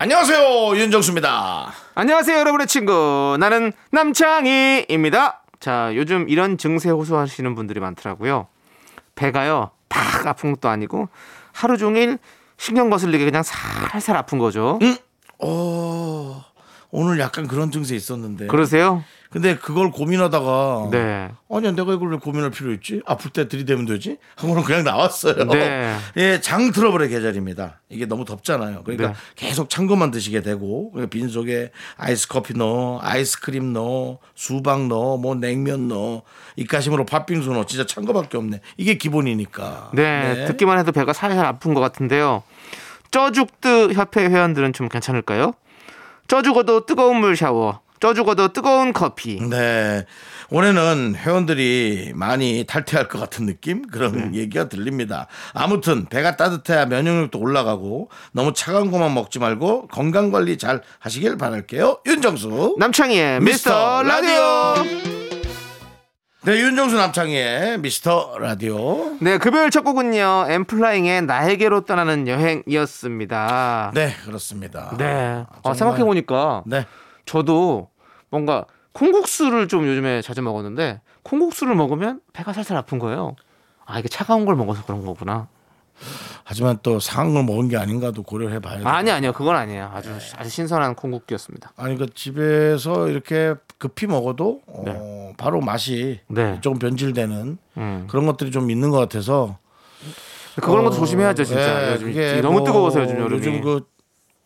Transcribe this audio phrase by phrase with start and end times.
[0.00, 1.72] 안녕하세요 윤정수입니다.
[1.96, 3.36] 안녕하세요, 여러분의 친구.
[3.40, 5.42] 나는 남창희입니다.
[5.58, 8.46] 자, 요즘 이런 증세 호소하시는 분들이 많더라고요.
[9.16, 11.08] 배가요, 팍 아픈 것도 아니고
[11.52, 12.18] 하루 종일
[12.56, 14.78] 신경 거슬리게 그냥 살살 아픈 거죠.
[15.40, 16.44] 어,
[16.90, 18.46] 오늘 약간 그런 증세 있었는데.
[18.46, 19.04] 그러세요?
[19.30, 21.30] 근데 그걸 고민하다가 네.
[21.50, 23.02] 아니야 내가 이걸 왜 고민할 필요 있지?
[23.04, 24.16] 아플 때 들이대면 되지?
[24.36, 25.44] 하고는 그냥 나왔어요.
[25.48, 25.94] 네.
[26.16, 27.80] 예, 장 트러블의 계절입니다.
[27.90, 28.84] 이게 너무 덥잖아요.
[28.84, 29.14] 그러니까 네.
[29.36, 35.18] 계속 찬 것만 드시게 되고 그러니까 빈 속에 아이스 커피 넣어, 아이스크림 넣어, 수박 넣어,
[35.18, 36.22] 뭐 냉면 넣어,
[36.56, 37.66] 입가심으로 팥빙수 넣어.
[37.66, 38.60] 진짜 찬 거밖에 없네.
[38.78, 39.90] 이게 기본이니까.
[39.92, 42.42] 네, 듣기만 해도 배가 살살 아픈 것 같은데요.
[43.10, 45.52] 쪄죽드 협회 회원들은 좀 괜찮을까요?
[46.28, 49.40] 쪄 죽어도 뜨거운 물 샤워, 쪄 죽어도 뜨거운 커피.
[49.40, 50.04] 네.
[50.50, 53.82] 올해는 회원들이 많이 탈퇴할 것 같은 느낌?
[53.82, 54.38] 그런 네.
[54.40, 55.26] 얘기가 들립니다.
[55.52, 62.00] 아무튼 배가 따뜻해야 면역력도 올라가고 너무 차가운 것만 먹지 말고 건강 관리 잘 하시길 바랄게요.
[62.06, 62.76] 윤정수.
[62.78, 65.17] 남창희의 미스터 미스터 라디오.
[66.44, 69.16] 네, 윤정수 남창희의 미스터 라디오.
[69.20, 70.46] 네, 금요일 첫 곡은요.
[70.48, 73.90] 엠플라잉의 나에게로 떠나는 여행이었습니다.
[73.92, 74.94] 네, 그렇습니다.
[74.96, 75.44] 네.
[75.64, 75.74] 아.
[75.74, 76.86] 생각해보니까 네.
[77.26, 77.90] 저도
[78.30, 83.34] 뭔가 콩국수를 좀 요즘에 자주 먹었는데 콩국수를 먹으면 배가 살살 아픈 거예요.
[83.84, 85.48] 아, 이게 차가운 걸 먹어서 그런 거구나.
[86.44, 88.88] 하지만 또 상한 걸 먹은 게 아닌가도 고려해 봐야 돼요.
[88.88, 89.32] 아니, 아니요.
[89.32, 89.90] 그건 아니에요.
[89.92, 91.72] 아주, 아주 신선한 콩국수였습니다.
[91.76, 96.58] 아니 그 집에서 이렇게 급히 먹어도 어, 바로 맛이 네.
[96.60, 98.06] 조금 변질되는 음.
[98.08, 99.58] 그런 것들이 좀 있는 것 같아서
[100.56, 101.92] 그런 것도 어, 조심해야죠, 진짜.
[101.92, 103.36] 예, 요즘 너무 뭐 뜨거워서 요즘 여름이.
[103.36, 103.86] 요즘 그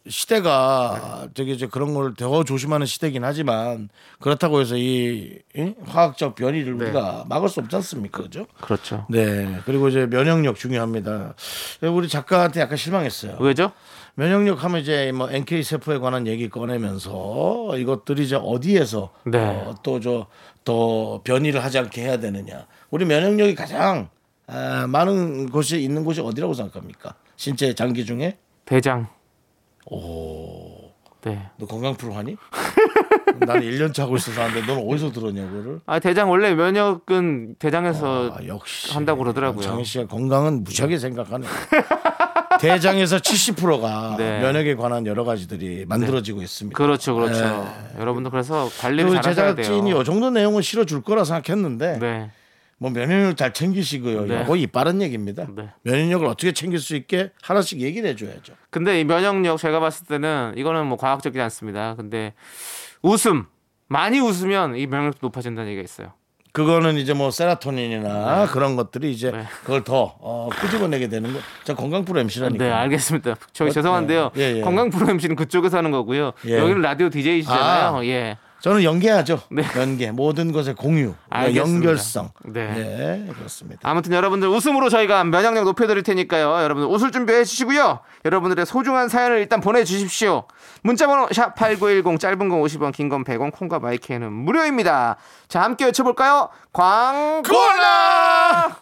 [0.09, 3.89] 시대가 되게 이제 그런 걸 더 조심하는 시대긴 하지만
[4.21, 6.85] 그렇다고 해서 이 이 화학적 변이를 네.
[6.87, 8.47] 우리가 막을 수 없지 않습니까, 그죠?
[8.61, 9.07] 그렇죠.
[9.11, 9.59] 네.
[9.67, 11.35] 그리고 이제 면역력 중요합니다.
[11.83, 13.37] 우리 작가한테 약간 실망했어요.
[13.39, 13.73] 왜죠?
[14.15, 19.65] 면역력 하면 이제 뭐 NK 세포에 관한 얘기 꺼내면서 이것들이 이제 어디에서 네.
[19.83, 20.27] 또저
[20.65, 22.67] 더 변이를 하지 않게 해야 되느냐.
[22.91, 24.09] 우리 면역력이 가장
[24.47, 27.15] 아, 많은 곳이 있는 곳이 어디라고 생각합니까?
[27.37, 29.09] 신체 장기 중에 대장.
[31.25, 31.41] 네.
[31.57, 32.37] 너 건강 프로 하니?
[33.47, 35.81] 나는 1년 차고 있어서 하는데 너는 어디서 들었냐 그거를?
[35.87, 39.63] 아, 대장 원래 면역은 대장에서 아, 역시 한다고 그러더라고요.
[39.63, 41.47] 장희 씨가 건강은 무지하게 생각하네.
[42.61, 44.41] 대장에서 70%가 네.
[44.41, 46.77] 면역에 관한 여러 가지들이 만들어지고 있습니다.
[46.77, 47.67] 그렇죠, 그렇죠.
[47.99, 50.01] 여러분도 그래서 관리를 우리 잘 하셔야 제작진이 돼요.
[50.01, 52.31] 이 정도 내용은 실어줄 거라 생각했는데 네.
[52.83, 54.27] 뭐 면역력 잘 챙기시고요.
[54.27, 54.45] 네.
[54.57, 55.47] 이 빠른 얘기입니다.
[55.55, 55.69] 네.
[55.83, 58.55] 면역력을 어떻게 챙길 수 있게 하나씩 얘기를 해줘야죠.
[58.71, 61.95] 근데 이 면역력 제가 봤을 때는 이거는 뭐 과학적이지 않습니다.
[61.95, 62.35] 근데
[63.01, 63.47] 웃음
[63.87, 66.15] 많이 웃으면 이 면역력도 높아진다는 얘기가 있어요.
[66.51, 69.45] 그거는 이제 뭐 세라토닌이나 그런 것들이 이제 네.
[69.63, 71.39] 그걸 더 어, 끄집어내게 되는 거.
[71.63, 72.65] 저 건강 프로 MC라니까.
[72.65, 73.37] 네, 알겠습니다.
[73.53, 74.33] 저기 죄송한데요.
[74.37, 74.61] 예, 예.
[74.61, 76.33] 건강 프로 MC는 그쪽에서 하는 거고요.
[76.49, 76.59] 예.
[76.59, 77.97] 여기는 라디오 DJ시잖아요.
[77.97, 78.05] 아.
[78.07, 78.37] 예.
[78.63, 79.41] 저는 연계하죠.
[79.51, 79.65] 네.
[79.77, 81.87] 연계 모든 것의 공유, 알겠습니다.
[81.89, 82.31] 연결성.
[82.45, 83.25] 네.
[83.29, 83.81] 예, 그렇습니다.
[83.83, 86.63] 아무튼 여러분들 웃음으로 저희가 면역력 높여드릴 테니까요.
[86.63, 87.99] 여러분들 웃을 준비해 주시고요.
[88.25, 90.45] 여러분들의 소중한 사연을 일단 보내주십시오.
[90.83, 95.17] 문자번호 샵 #8910 짧은 건 50원, 긴 건 100원, 콩과 마이크는 무료입니다.
[95.49, 96.49] 자, 함께 외쳐볼까요?
[96.73, 98.77] 광고라!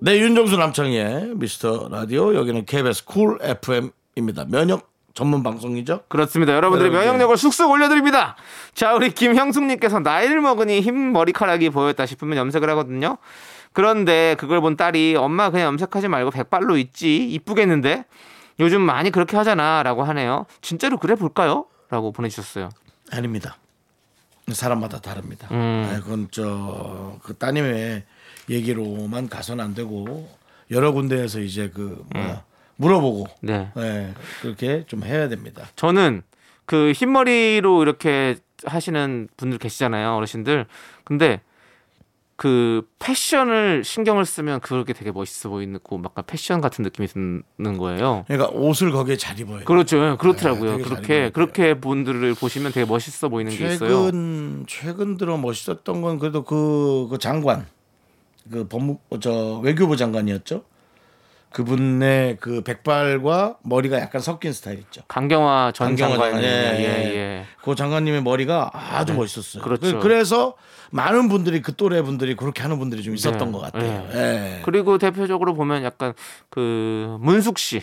[0.00, 4.44] 네, 윤정수 남창희의 미스터 라디오 여기는 KBS Cool FM입니다.
[4.48, 6.02] 면역 전문 방송이죠.
[6.06, 6.54] 그렇습니다.
[6.54, 8.36] 여러분들의 네, 면역력을 쑥쑥 올려드립니다.
[8.72, 13.18] 자, 우리 김형숙님께서 나이를 먹으니 흰 머리카락이 보였다 싶으면 염색을 하거든요.
[13.72, 18.04] 그런데 그걸 본 딸이 엄마 그냥 염색하지 말고 백발로 있지 이쁘겠는데
[18.60, 20.46] 요즘 많이 그렇게 하잖아라고 하네요.
[20.60, 21.66] 진짜로 그래 볼까요?
[21.90, 22.68] 라고 보내주셨어요.
[23.10, 23.56] 아닙니다.
[24.52, 25.48] 사람마다 다릅니다.
[25.50, 25.90] 음.
[25.90, 28.04] 아, 그건 저그 따님의
[28.50, 30.30] 얘기로만 가서는 안 되고
[30.70, 32.44] 여러 군데에서 이제 그 뭐야
[32.78, 33.70] 물어보고 네.
[33.76, 35.66] 네, 그렇게 좀 해야 됩니다.
[35.76, 36.22] 저는
[36.64, 40.66] 그 흰머리로 이렇게 하시는 분들 계시잖아요, 어르신들.
[41.04, 41.40] 근데
[42.36, 48.24] 그 패션을 신경을 쓰면 그렇게 되게 멋있어 보이고 막 패션 같은 느낌이 드는 거예요.
[48.28, 49.64] 그러니까 옷을 거기에 잘 입어요.
[49.64, 50.16] 그렇죠.
[50.18, 50.76] 그렇더라고요.
[50.76, 51.30] 네, 그렇게.
[51.30, 53.88] 그렇게 분들을 보시면 되게 멋있어 보이는 게 있어요.
[53.88, 57.66] 최근 최근 들어 멋있었던 건 그래도 그, 그 장관
[58.48, 60.62] 그 법무 저 외교부 장관이었죠.
[61.50, 65.02] 그분의 그 백발과 머리가 약간 섞인 스타일 있죠.
[65.08, 65.96] 강경화 전.
[65.96, 67.44] 장관, 예, 예, 예.
[67.62, 69.62] 그 장관님의 머리가 아주 멋있었어요.
[69.62, 69.94] 그렇죠.
[69.96, 70.54] 그- 그래서
[70.90, 73.52] 많은 분들이 그 또래 분들이 그렇게 하는 분들이 좀 있었던 네.
[73.52, 74.08] 것 같아요.
[74.12, 74.18] 예.
[74.18, 74.62] 예.
[74.64, 76.14] 그리고 대표적으로 보면 약간
[76.50, 77.82] 그 문숙 씨,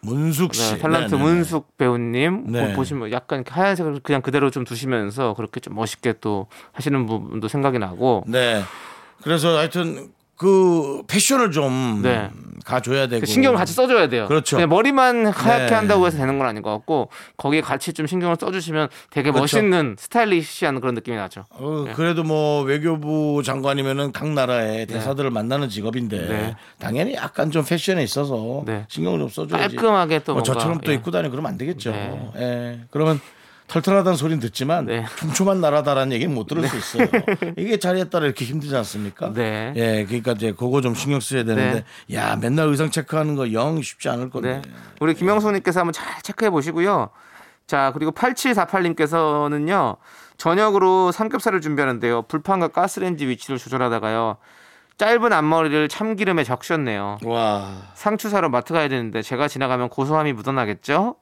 [0.00, 1.22] 문숙 씨, 네, 탤런트 네, 네, 네.
[1.22, 2.68] 문숙 배우님 네.
[2.68, 7.78] 보- 보시면 약간 하얀색을 그냥 그대로 좀 두시면서 그렇게 좀 멋있게 또 하시는 부분도 생각이
[7.78, 8.62] 나고 네.
[9.22, 12.30] 그래서 하여튼 그 패션을 좀 네.
[12.66, 14.26] 가줘야 되고 신경을 같이 써줘야 돼요.
[14.26, 14.64] 그렇죠.
[14.66, 15.74] 머리만 하얗게 네.
[15.74, 19.40] 한다고 해서 되는 건 아닌 것 같고 거기에 같이 좀 신경을 써주시면 되게 그렇죠.
[19.42, 21.44] 멋있는 스타일리시한 그런 느낌이 나죠.
[21.50, 26.56] 어, 그래도 뭐 외교부 장관이면은 각 나라의 대사들을 만나는 직업인데 네.
[26.80, 28.84] 당연히 약간 좀 패션에 있어서 네.
[28.88, 29.76] 신경을 좀 써줘야지.
[29.76, 30.96] 깔끔하게 또 뭐 저처럼 또 예.
[30.96, 31.92] 입고 다니고 그러면 안 되겠죠.
[31.92, 32.30] 네.
[32.36, 32.80] 예.
[32.90, 33.20] 그러면
[33.68, 35.04] 털털하다는 소리는 듣지만 네.
[35.18, 37.08] 촘촘한 나라다라는 얘기는 못 들을 수 있어요.
[37.58, 39.32] 이게 자리에 따라 이렇게 힘들지 않습니까?
[39.32, 39.72] 네.
[39.76, 41.84] 예, 그러니까 이제 그거 좀 신경 써야 되는데,
[42.14, 44.62] 야 맨날 의상 체크하는 거 영 쉽지 않을 건데.
[44.64, 44.72] 네.
[45.00, 47.10] 우리 김영수님께서 한번 잘 체크해 보시고요.
[47.66, 49.96] 자, 그리고 8748님께서는요,
[50.36, 52.22] 저녁으로 삼겹살을 준비하는데요.
[52.22, 54.36] 불판과 가스레인지 위치를 조절하다가요.
[54.98, 57.18] 짧은 앞머리를 참기름에 적셨네요.
[57.24, 61.16] 와, 상추 사러 마트 가야 되는데 제가 지나가면 고소함이 묻어나겠죠?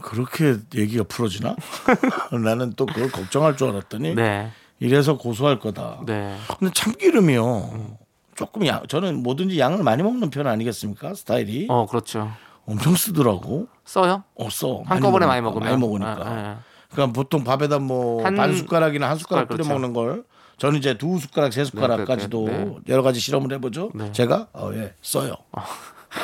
[0.00, 1.56] 그렇게 얘기가 풀어지나?
[2.44, 4.50] 나는 또 그걸 걱정할 줄 알았더니 네.
[4.80, 6.00] 이래서 고소할 거다.
[6.06, 6.36] 네.
[6.58, 7.98] 근데 참기름이요.
[8.34, 11.14] 조금 양, 저는 뭐든지 양을 많이 먹는 편 아니겠습니까?
[11.14, 12.32] 스타일이 어, 그렇죠.
[12.66, 13.68] 엄청 쓰더라고.
[13.84, 14.24] 써요?
[14.34, 14.82] 어, 써.
[14.86, 15.68] 한꺼번에 많이 먹으면.
[15.68, 16.10] 많이 먹으니까.
[16.10, 16.58] 아, 아.
[16.90, 19.72] 그러니까 보통 밥에다 뭐한반 숟가락이나 한 숟가락 뿌려 그렇죠.
[19.72, 20.24] 먹는 걸
[20.58, 22.76] 저는 이제 두 숟가락 세 숟가락까지도 네, 네, 네.
[22.88, 23.90] 여러 가지 실험을 해보죠.
[23.94, 24.12] 네.
[24.12, 25.34] 제가 어, 예 써요.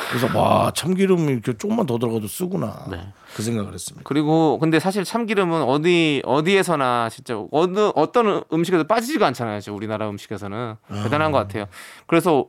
[0.09, 2.85] 그래서 와 참기름 이렇게 조금만 더 들어가도 쓰구나.
[2.91, 3.07] 네.
[3.35, 4.03] 그 생각을 했습니다.
[4.07, 9.59] 그리고 근데 사실 참기름은 어디 어디에서나 진짜 어느 어떤 음식에도 빠지지가 않잖아요.
[9.61, 11.65] 지금 우리나라 음식에서는 대단한 것 같아요.
[12.07, 12.45] 그래서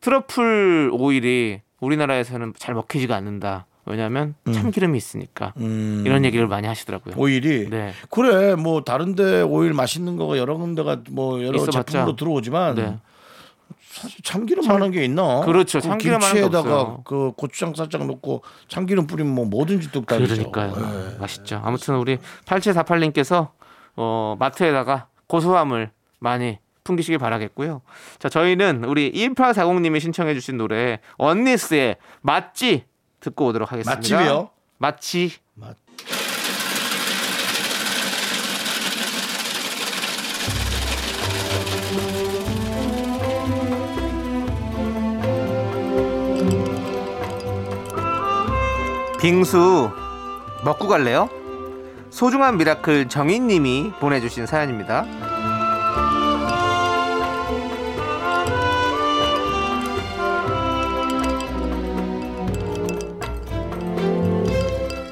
[0.00, 3.66] 트러플 오일이 우리나라에서는 잘 먹히지가 않는다.
[3.84, 7.14] 왜냐하면 참기름이 있으니까 음, 이런 얘기를 많이 하시더라고요.
[7.16, 7.92] 오일이 네.
[8.10, 11.58] 그래 뭐 다른데 오일 맛있는 거가 여러 군데가 뭐 여러.
[11.58, 12.98] 제품으로 들어오지만 네.
[13.90, 15.40] 사실 참기름만한 게 있나?
[15.40, 15.78] 그렇죠.
[15.80, 16.98] 그 참기름만한 게 김치에다가.
[17.04, 20.50] 그 고추장 살짝 넣고 참기름 뿌리면 뭐 뭐든지 뚝딱이죠.
[20.50, 21.14] 그러니까요.
[21.14, 21.18] 예.
[21.18, 21.60] 맛있죠.
[21.64, 23.50] 아무튼 우리 8748님께서
[23.96, 27.82] 어, 마트에다가 고소함을 많이 풍기시길 바라겠고요.
[28.18, 32.84] 자, 저희는 우리 1840님이 신청해 주신 노래 언니스의 맛지
[33.20, 33.96] 듣고 오도록 하겠습니다.
[33.96, 34.50] 맛집이요?
[34.78, 35.32] 맛지.
[35.54, 35.76] 맛.
[49.28, 49.90] 빙수
[50.64, 51.28] 먹고 갈래요?
[52.08, 55.04] 소중한 Miracle 정인님이 보내주신 사연입니다.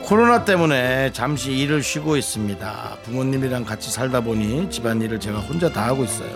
[0.03, 2.97] 코로나 때문에 잠시 일을 쉬고 있습니다.
[3.03, 6.31] 부모님이랑 같이 살다 보니 집안일을 제가 혼자 다 하고 있어요.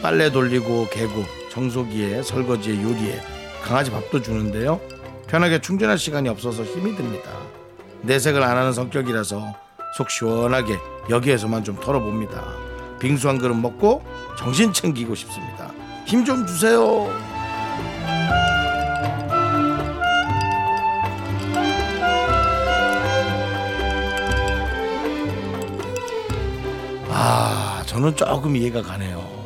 [0.00, 3.20] 빨래 돌리고 개고 청소기에 설거지에 요리에
[3.64, 4.80] 강아지 밥도 주는데요.
[5.30, 7.30] 편하게 충전할 시간이 없어서 힘이 듭니다.
[8.02, 9.54] 내색을 안 하는 성격이라서
[9.96, 10.76] 속 시원하게
[11.08, 12.42] 여기에서만 좀 털어봅니다.
[12.98, 14.04] 빙수 한 그릇 먹고
[14.36, 15.70] 정신 챙기고 싶습니다.
[16.04, 17.06] 힘 좀 주세요.
[27.08, 29.39] 아, 저는 조금 이해가 가네요.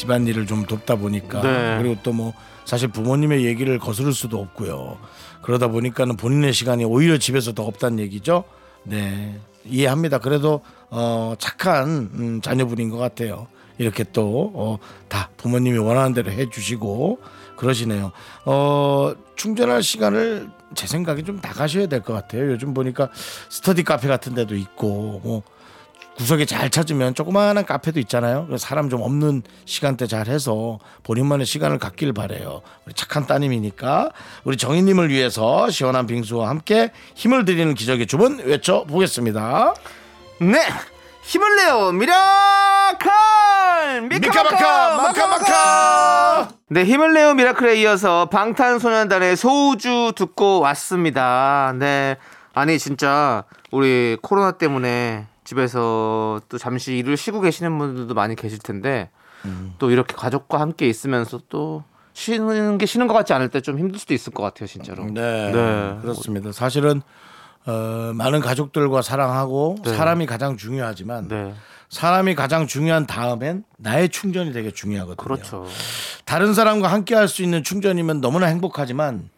[0.00, 0.24] 네.
[0.24, 1.42] 집안일을 좀 돕다 보니까.
[1.42, 1.78] 네.
[1.82, 2.32] 그리고 또 뭐
[2.64, 4.98] 사실 부모님의 얘기를 거스를 수도 없고요.
[5.42, 8.44] 그러다 보니까는 본인의 시간이 오히려 집에서 더 없다는 얘기죠.
[8.84, 9.38] 네.
[9.64, 10.18] 이해합니다.
[10.18, 13.46] 그래도 어, 착한 음, 자녀분인 것 같아요.
[13.78, 14.78] 이렇게 또, 어,
[15.08, 17.18] 다 부모님이 원하는 대로 해 주시고
[17.56, 18.12] 그러시네요.
[18.44, 22.52] 어, 충전할 시간을 제 생각에 좀 나가셔야 될 것 같아요.
[22.52, 23.08] 요즘 보니까
[23.48, 25.42] 스터디 카페 같은 데도 있고, 뭐,
[26.20, 28.44] 구석에 잘 찾으면 조그마한 카페도 있잖아요.
[28.46, 32.60] 그래서 사람 좀 없는 시간대 잘 해서 본인만의 시간을 갖길 바래요.
[32.84, 34.10] 우리 착한 따님이니까
[34.44, 39.72] 우리 정희님을 위해서 시원한 빙수와 함께 힘을 드리는 기적의 주문 외쳐 보겠습니다.
[40.42, 40.58] 네,
[41.22, 43.10] 힘을 내요 미라클
[44.10, 46.48] 미카마카 마카마카.
[46.68, 51.72] 네, 힘을 내요 Miracle에 이어서 방탄소년단의 소우주 듣고 왔습니다.
[51.78, 52.18] 네,
[52.52, 55.29] 아니 진짜 우리 코로나 때문에
[55.60, 59.10] 집에서 또 잠시 일을 쉬고 계시는 분들도 많이 계실 텐데
[59.78, 63.98] 또 이렇게 가족과 함께 있으면서 또 쉬는 게 쉬는 것 같지 않을 때 좀 힘들
[63.98, 65.04] 수도 있을 것 같아요, 진짜로.
[65.06, 65.98] 네, 네.
[66.02, 66.52] 그렇습니다.
[66.52, 67.02] 사실은
[67.66, 69.94] 어, 많은 가족들과 사랑하고 네.
[69.94, 71.52] 사람이 가장 중요하지만 네.
[71.88, 75.16] 사람이 가장 중요한 다음엔 나의 충전이 되게 중요하거든요.
[75.16, 75.66] 그렇죠.
[76.24, 79.28] 다른 사람과 함께 할 수 있는 충전이면 너무나 행복하지만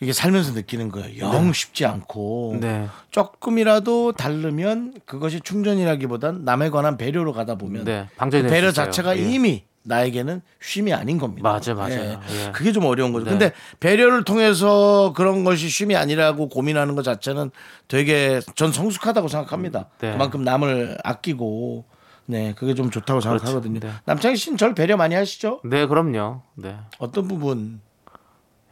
[0.00, 1.24] 이게 살면서 느끼는 거예요.
[1.24, 2.88] 영 쉽지 않고 네.
[3.10, 8.06] 조금이라도 다르면 그것이 충전이라기보단 남에 관한 배려로 가다 보면 네.
[8.10, 8.72] 그 방전이 될수 배려.
[8.72, 9.22] 자체가 예.
[9.22, 11.50] 이미 나에게는 쉼이 아닌 겁니다.
[11.50, 12.20] 맞아, 맞아요.
[12.30, 12.52] 예.
[12.52, 13.24] 그게 좀 어려운 거죠.
[13.24, 13.30] 네.
[13.30, 17.50] 근데 배려를 통해서 그런 것이 쉼이 아니라고 고민하는 것 자체는
[17.88, 19.88] 되게 전 성숙하다고 생각합니다.
[20.00, 20.12] 네.
[20.12, 21.86] 그만큼 남을 아끼고
[22.26, 23.80] 네, 그게 좀 좋다고 생각하거든요.
[23.80, 23.90] 네.
[24.04, 25.60] 남창희 씨는 절 배려 많이 하시죠?
[25.64, 26.42] 네, 그럼요.
[26.54, 26.76] 네.
[26.98, 27.80] 어떤 부분?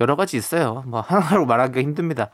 [0.01, 0.83] 여러 가지 있어요.
[0.87, 2.31] 뭐 하나로 말하기가 힘듭니다.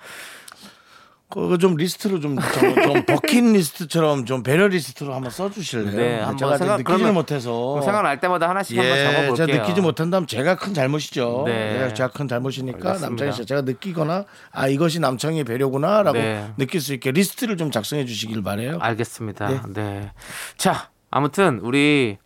[1.30, 5.96] 그거 좀 리스트로 좀, 좀, 좀 버킷 리스트처럼 좀 배려 리스트로 한번 써주실래요?
[5.96, 9.46] 네, 한번 제가 생각- 그러면 못해서 생각날 때마다 하나씩 한번 예, 적어볼게요.
[9.46, 11.42] 제가 느끼지 못한다면 제가 큰 잘못이죠.
[11.46, 11.78] 네.
[11.88, 13.08] 네, 제가 큰 잘못이니까 알겠습니다.
[13.08, 16.52] 남창희 씨 제가 느끼거나 아 이것이 남창희의 배려구나라고 네.
[16.56, 18.78] 느낄 수 있게 리스트를 좀 작성해 주시길 바래요.
[18.80, 19.48] 알겠습니다.
[19.48, 19.60] 네.
[19.74, 20.10] 네.
[20.56, 22.18] 자, 아무튼 우리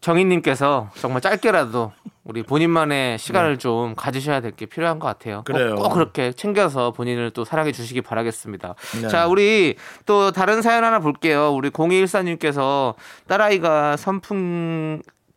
[0.00, 1.92] 정인님께서 정말 짧게라도
[2.24, 5.42] 우리 본인만의 시간을 좀 가지셔야 될 게 필요한 것 같아요.
[5.46, 5.58] 꼭- 네.
[5.64, 5.74] 그래요.
[5.76, 8.74] 꼭, 그렇게 챙겨서 본인을 또 사랑해 주시기 바라겠습니다.
[9.02, 9.08] 네.
[9.08, 9.76] 자, 우리
[10.06, 11.50] 또 다른 사연 하나 볼게요.
[11.52, 12.94] 우리 0214님께서
[13.26, 13.96] 딸아이가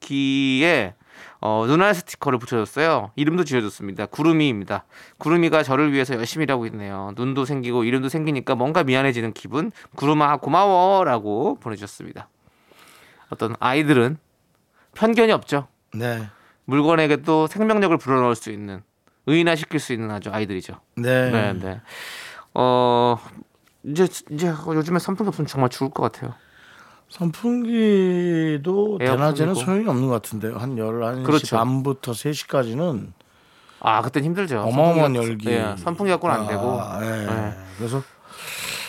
[0.02, 0.94] 선풍기에
[1.46, 3.12] 어, 눈알 스티커를 붙여줬어요.
[3.18, 4.06] 이름도 지어줬습니다.
[4.06, 4.86] 구름이입니다.
[5.18, 7.12] 구름이가 저를 위해서 열심히 일하고 있네요.
[7.18, 9.72] 눈도 생기고 이름도 생기니까 뭔가 미안해지는 기분.
[9.96, 12.30] 구름아 고마워라고 보내주셨습니다.
[13.30, 14.18] 어떤 아이들은
[14.96, 15.68] 편견이 없죠.
[15.94, 16.28] 네,
[16.66, 18.82] 물건에게 또 생명력을 불어넣을 수 있는
[19.28, 20.76] 의인화시킬 수 있는 아주 아이들이죠.
[20.98, 21.82] 네, 네, 네.
[22.54, 23.18] 어
[23.84, 26.34] 이제 이제 요즘에 선풍기 없으면 정말 죽을 것 같아요.
[27.10, 29.54] 선풍기도 대낮에는.
[29.56, 30.58] 소용이 없는 것 같은데요.
[30.58, 31.58] 한 11시 그렇죠.
[31.58, 33.12] 반부터 3시까지는
[33.80, 34.62] 아 그땐 힘들죠.
[34.62, 35.50] 어마어마한 선풍기가- 열기.
[35.50, 36.80] 예, 선풍기 갖고는 안 되고.
[36.82, 37.26] 아, 예.
[37.26, 37.54] 네.
[37.78, 38.02] 그래서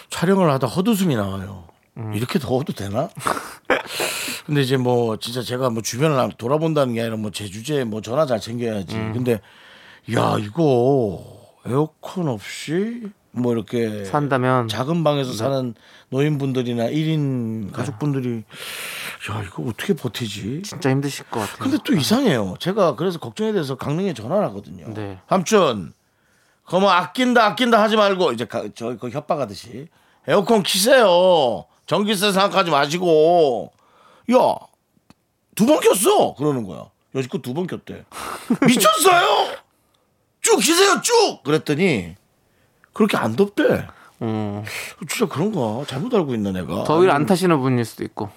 [0.09, 1.65] 촬영을 하다 헛웃음이 나와요.
[1.97, 2.13] 음.
[2.15, 3.09] 이렇게 더워도 되나?
[4.47, 8.27] 근데 이제 뭐 진짜 제가 뭐 주변을 돌아본다는 게 아니라 뭐 제 주제에 뭐 전화
[8.27, 8.97] 잘 챙겨야지.
[8.97, 9.13] 음.
[9.13, 9.41] 근데
[10.15, 11.25] 야 이거
[11.67, 15.37] 에어컨 없이 뭐 이렇게 산다면 작은 방에서 네.
[15.37, 15.75] 사는
[16.11, 18.45] 노인분들이나 1인 가족분들이
[19.31, 20.63] 야 이거 어떻게 버티지?
[20.63, 21.57] 진짜 힘드실 것 같아요.
[21.59, 22.55] 근데 또 이상해요.
[22.61, 24.93] 제가 그래서 걱정에 대해서 강릉에 전화를 하거든요.
[24.95, 25.19] 네.
[25.29, 25.93] 삼촌,
[26.65, 29.89] 그거 뭐 아낀다 아낀다 하지 말고 이제 가, 저그 협박하듯이
[30.29, 31.65] 에어컨 키세요.
[31.87, 33.73] 전기세 생각하지 마시고
[34.33, 34.57] 야
[35.55, 36.91] 두번 켰어 그러는 거야.
[37.15, 38.05] 여지껏 두번 켰대.
[38.67, 39.57] 미쳤어요?
[40.41, 41.43] 쭉 키세요 쭉.
[41.45, 42.17] 그랬더니
[42.93, 43.87] 그렇게 안 덥대.
[44.23, 44.65] 음,
[45.09, 45.85] 진짜 그런가?
[45.87, 46.85] 잘못 알고 있나 내가.
[46.85, 48.31] 더위를 안 타시는 분일 수도 있고.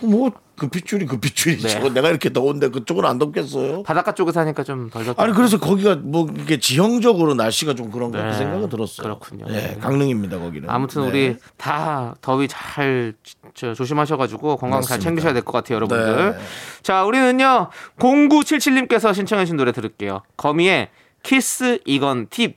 [0.00, 0.30] 뭐
[0.62, 1.66] 그 빗줄이 그 빗줄이죠.
[1.80, 1.90] 네.
[1.90, 3.82] 내가 이렇게 더운데 그쪽은 안 덥겠어요?
[3.82, 5.20] 바닷가 쪽에 사니까 좀 덜 덥다.
[5.20, 8.30] 아니 그래서 거기가 뭐 이게 지형적으로 날씨가 좀 그런가 네.
[8.30, 9.02] 그 생각은 들었어요.
[9.02, 9.46] 그렇군요.
[9.48, 9.78] 네, 네.
[9.80, 10.70] 강릉입니다 거기는.
[10.70, 11.08] 아무튼 네.
[11.08, 13.14] 우리 다 더위 잘
[13.54, 15.04] 저, 조심하셔가지고 건강 잘 맞습니다.
[15.04, 16.32] 챙기셔야 될 것 같아요, 여러분들.
[16.36, 16.38] 네.
[16.84, 20.22] 자, 우리는요 0977님께서 신청해주신 노래 들을게요.
[20.36, 20.90] 거미의
[21.24, 22.56] 키스 이건 팁.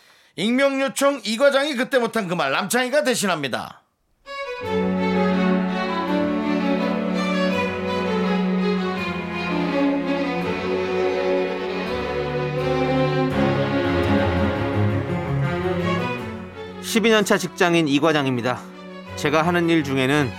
[0.41, 3.83] 익명 요청 이 과장이 그때 못한 그 말 남창희가 대신합니다.
[16.81, 18.59] 십이 년차 직장인 이 과장입니다.
[19.15, 20.29] 제가 하는 일 중에는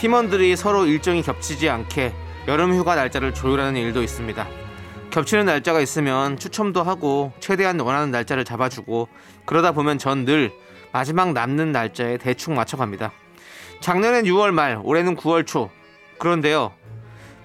[0.00, 2.12] 팀원들이 서로 일정이 겹치지 않게
[2.48, 4.67] 여름 휴가 날짜를 조율하는 일도 있습니다.
[5.10, 9.08] 겹치는 날짜가 있으면 추첨도 하고 최대한 원하는 날짜를 잡아주고
[9.46, 10.52] 그러다 보면 전 늘
[10.92, 13.12] 마지막 남는 날짜에 대충 맞춰갑니다.
[13.80, 15.70] 작년엔 6월 말, 올해는 9월 초.
[16.18, 16.72] 그런데요.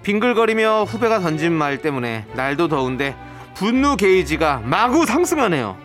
[0.02, 3.14] 빙글거리며 후배가 던진 말 때문에 날도 더운데
[3.54, 5.76] 분노 게이지가 마구 상승하네요.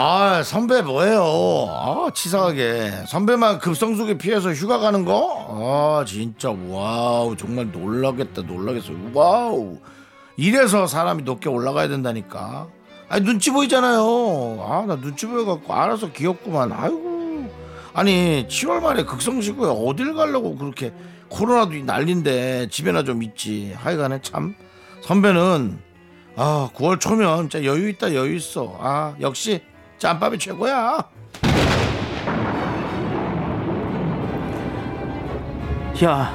[0.00, 1.24] 아 선배 뭐예요?
[1.70, 5.48] 아 치사하게 선배만 극성수기 피해서 휴가 가는 거?
[5.50, 9.78] 아 진짜 와우 정말 놀라겠다 놀라겠어 와우
[10.36, 12.68] 이래서 사람이 높게 올라가야 된다니까
[13.08, 14.64] 아니 눈치 보이잖아요.
[14.68, 16.70] 아 나 눈치 보여갖고 알아서 귀엽구만.
[16.72, 17.50] 아이고
[17.92, 20.92] 아니 7월 말에 극성시고에 어딜 가려고 그렇게
[21.28, 23.72] 코로나도 난린데 집에나 좀 있지.
[23.76, 24.54] 하여간에 참
[25.02, 25.76] 선배는
[26.36, 28.76] 아 9월 초면 진짜 여유 있다 여유 있어.
[28.78, 29.60] 아 역시
[29.98, 31.04] 짬밥이 최고야.
[36.04, 36.34] 야,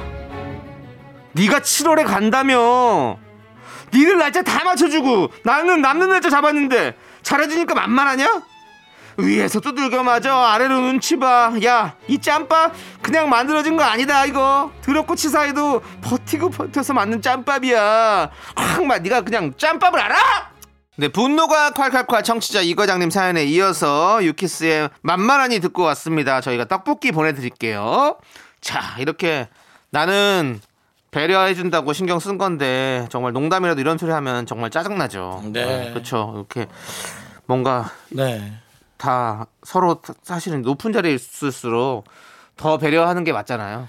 [1.32, 3.16] 네가 7월에 간다며.
[3.94, 8.42] 니들 날짜 다 맞춰주고 나는 남는 날짜 잡았는데 잘해주니까 만만하냐?
[9.16, 11.52] 위에서 두들겨 맞아 아래로 눈치 봐.
[11.64, 14.72] 야, 이 짬밥 그냥 만들어진 거 아니다 이거.
[14.82, 18.30] 더럽고 치사해도 버티고 버텨서 만든 짬밥이야.
[18.56, 20.53] 확마 네가 그냥 짬밥을 알아?
[20.96, 26.40] 네, 분노가 콸콸콸 청취자 이과장님 사연에 이어서 유키스의 만만하니 듣고 왔습니다.
[26.40, 28.16] 저희가 떡볶이 보내드릴게요.
[28.60, 29.48] 자, 이렇게
[29.90, 30.60] 나는
[31.10, 35.42] 배려해준다고 신경 쓴 건데 정말 농담이라도 이런 소리 하면 정말 짜증나죠.
[35.52, 35.90] 네.
[35.92, 36.32] 그렇죠.
[36.36, 36.66] 이렇게
[37.46, 38.52] 뭔가 네.
[38.96, 42.04] 다 서로 사실은 높은 자리에 있을수록
[42.56, 43.88] 더 배려하는 게 맞잖아요.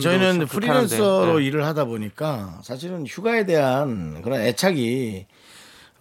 [0.00, 0.46] 저희는.
[0.46, 1.46] 프리랜서로 네.
[1.46, 5.26] 일을 하다 보니까 사실은 휴가에 대한 그런 애착이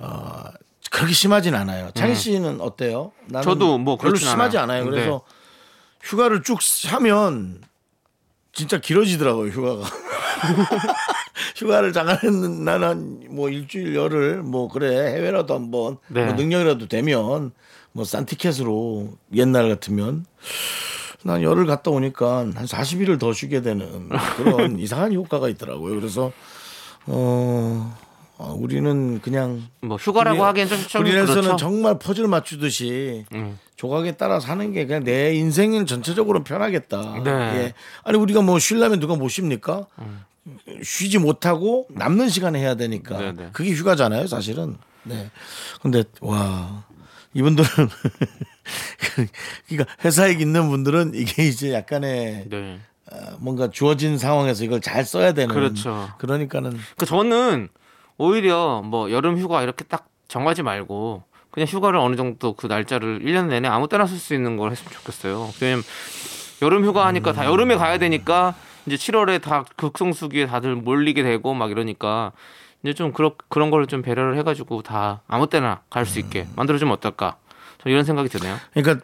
[0.01, 0.43] 어
[0.89, 1.91] 그렇게 심하진 않아요.
[1.93, 3.11] 창희 씨는 어때요?
[3.33, 3.41] 음.
[3.41, 4.81] 저도 뭐 별로 그렇진 심하지 않아요.
[4.83, 4.91] 않아요.
[4.91, 5.21] 그래서
[6.01, 7.61] 휴가를 쭉 하면
[8.53, 9.85] 진짜 길어지더라고요 휴가가.
[11.55, 16.25] 휴가를 잠깐 나는 뭐 일주일 열흘 뭐 그래 해외라도 한번 네.
[16.25, 17.51] 뭐 능력이라도 되면
[17.93, 20.25] 뭐 싼 티켓으로 옛날 같으면
[21.23, 25.95] 난 열흘 갔다 오니까 한 40일을 더 쉬게 되는 그런 이상한 효과가 있더라고요.
[25.95, 26.31] 그래서
[27.05, 27.97] 어,
[28.41, 31.57] 어, 우리는 그냥 뭐 휴가라고 하기엔 좀, 좀 프리랜서는 그렇죠.
[31.57, 33.59] 정말 퍼즐 맞추듯이 음.
[33.75, 37.21] 조각에 따라 사는 게 그냥 내 인생은 전체적으로 편하겠다.
[37.23, 37.29] 네.
[37.29, 37.73] 예.
[38.03, 39.85] 아니 우리가 뭐 쉬려면 누가 못 쉽니까?
[40.81, 43.49] 쉬지 못하고 남는 시간에 해야 되니까 네, 네.
[43.53, 44.75] 그게 휴가잖아요, 사실은.
[45.03, 45.29] 네.
[45.83, 46.83] 근데 와
[47.35, 47.69] 이분들은
[49.67, 52.79] 그러니까 회사에 있는 분들은 이게 이제 약간의 네.
[53.11, 56.09] 어, 뭔가 주어진 상황에서 이걸 잘 써야 되는 그렇죠.
[56.17, 57.69] 그러니까는 그 저는
[58.17, 63.47] 오히려 뭐 여름 휴가 이렇게 딱 정하지 말고 그냥 휴가를 어느 정도 그 날짜를 1년
[63.47, 65.49] 내내 아무 때나 쓸 수 있는 걸 했으면 좋겠어요.
[65.61, 65.83] 왜냐면
[66.61, 71.71] 여름 휴가 하니까 다 여름에 가야 되니까 이제 7월에 다 극성수기에 다들 몰리게 되고 막
[71.71, 72.31] 이러니까
[72.83, 76.93] 이제 좀 그런 그런 걸 좀 배려를 해가지고 다 아무 때나 갈 수 있게 만들어주면
[76.93, 77.37] 어떨까?
[77.83, 78.57] 저 이런 생각이 드네요.
[78.73, 79.03] 그러니까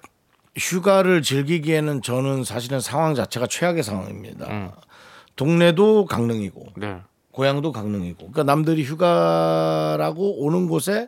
[0.56, 4.48] 휴가를 즐기기에는 저는 사실은 상황 자체가 최악의 상황입니다.
[4.50, 4.72] 음.
[5.36, 6.98] 동네도 강릉이고 네.
[7.38, 11.08] 고향도 강릉이고 그러니까 남들이 휴가라고 오는 곳에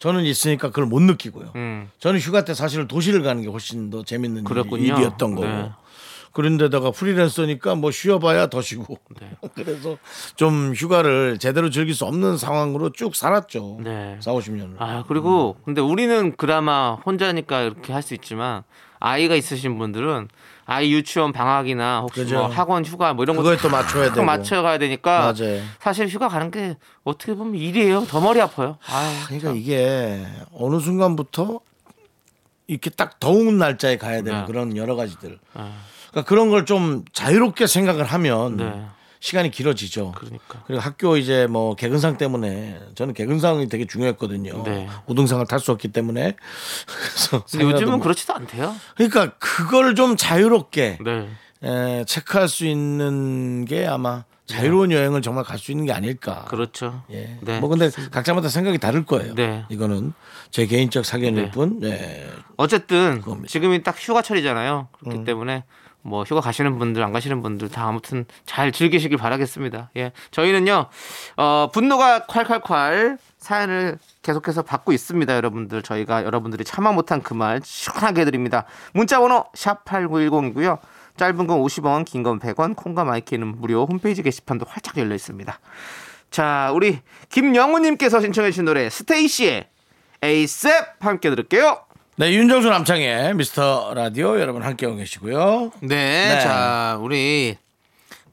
[0.00, 1.52] 저는 있으니까 그걸 못 느끼고요.
[1.54, 1.88] 음.
[2.00, 4.82] 저는 휴가 때 사실 도시를 가는 게 훨씬 더 재밌는 그렇군요.
[4.82, 5.46] 일이었던 거고.
[5.46, 5.70] 네.
[6.32, 8.98] 그런데다가 프리랜서니까 뭐 쉬어봐야 더 쉬고.
[9.20, 9.30] 네.
[9.54, 9.96] 그래서
[10.34, 13.78] 좀 휴가를 제대로 즐길 수 없는 상황으로 쭉 살았죠.
[13.84, 14.16] 네.
[14.20, 14.74] 4, 50년을.
[14.78, 18.62] 아 그리고 근데 우리는 그나마 혼자니까 이렇게 할 수 있지만
[18.98, 20.28] 아이가 있으신 분들은
[20.70, 22.36] 아이 유치원 방학이나 혹시 그죠.
[22.36, 24.24] 뭐 학원 휴가 뭐 이런 그거에 거또 맞춰야 딱 되고.
[24.24, 25.60] 맞춰가야 되니까 맞아요.
[25.80, 28.06] 사실 휴가 가는 게 어떻게 보면 일이에요.
[28.06, 28.78] 더 머리 아파요.
[28.88, 31.58] 아 그러니까 이게 어느 순간부터
[32.68, 34.46] 이렇게 딱 더운 날짜에 가야 되는 네.
[34.46, 35.40] 그런 여러 가지들.
[35.54, 35.72] 아,
[36.12, 38.84] 그러니까 그런 걸 좀 자유롭게 생각을 하면 네.
[39.20, 40.12] 시간이 길어지죠.
[40.16, 44.62] 그러니까 그리고 학교 이제 뭐 개근상 때문에 저는 개근상이 되게 중요했거든요.
[44.64, 44.88] 네.
[45.06, 46.36] 우등상을 탈 수 없기 때문에
[46.88, 48.74] 그래서 근데 요즘은 뭐- 그렇지도 않대요.
[48.96, 51.28] 그러니까 그걸 좀 자유롭게 네.
[51.62, 56.46] 에, 체크할 수 있는 게 아마 자유로운 여행을 정말 갈 수 있는 게 아닐까.
[56.48, 57.02] 그렇죠.
[57.12, 57.38] 예.
[57.42, 57.60] 네.
[57.60, 59.34] 뭐 근데 각자마다 생각이 다를 거예요.
[59.34, 59.64] 네.
[59.68, 60.12] 이거는
[60.50, 61.50] 제 개인적 사견일 네.
[61.50, 61.78] 뿐.
[61.78, 62.26] 네.
[62.56, 63.48] 어쨌든 그겁니다.
[63.48, 64.88] 지금이 딱 휴가철이잖아요.
[64.98, 65.24] 그렇기 음.
[65.24, 65.64] 때문에
[66.02, 69.90] 뭐 휴가 가시는 분들 안 가시는 분들 다 아무튼 잘 즐기시길 바라겠습니다.
[69.96, 70.12] 예.
[70.30, 70.86] 저희는요.
[71.36, 75.82] 어, 분노가 콸콸콸 사연을 계속해서 받고 있습니다, 여러분들.
[75.82, 78.64] 저희가 여러분들이 차마 못한 그 말 시원하게 해 드립니다.
[78.92, 80.78] 문자 번호 샵 #8910이고요.
[81.16, 83.84] 짧은 건 50원, 긴 건 100원, 콩과 마이케이는 무료.
[83.84, 85.58] 홈페이지 게시판도 활짝 열려 있습니다.
[86.30, 89.68] 자, 우리 김영우 님께서 신청해 주신 노래 스테이씨의
[90.22, 91.82] 에이셉 함께 들을게요.
[92.16, 95.72] 네, 윤정수 남창의 미스터 라디오 여러분 함께하고 계시고요.
[95.80, 96.40] 네, 네.
[96.40, 97.56] 자, 우리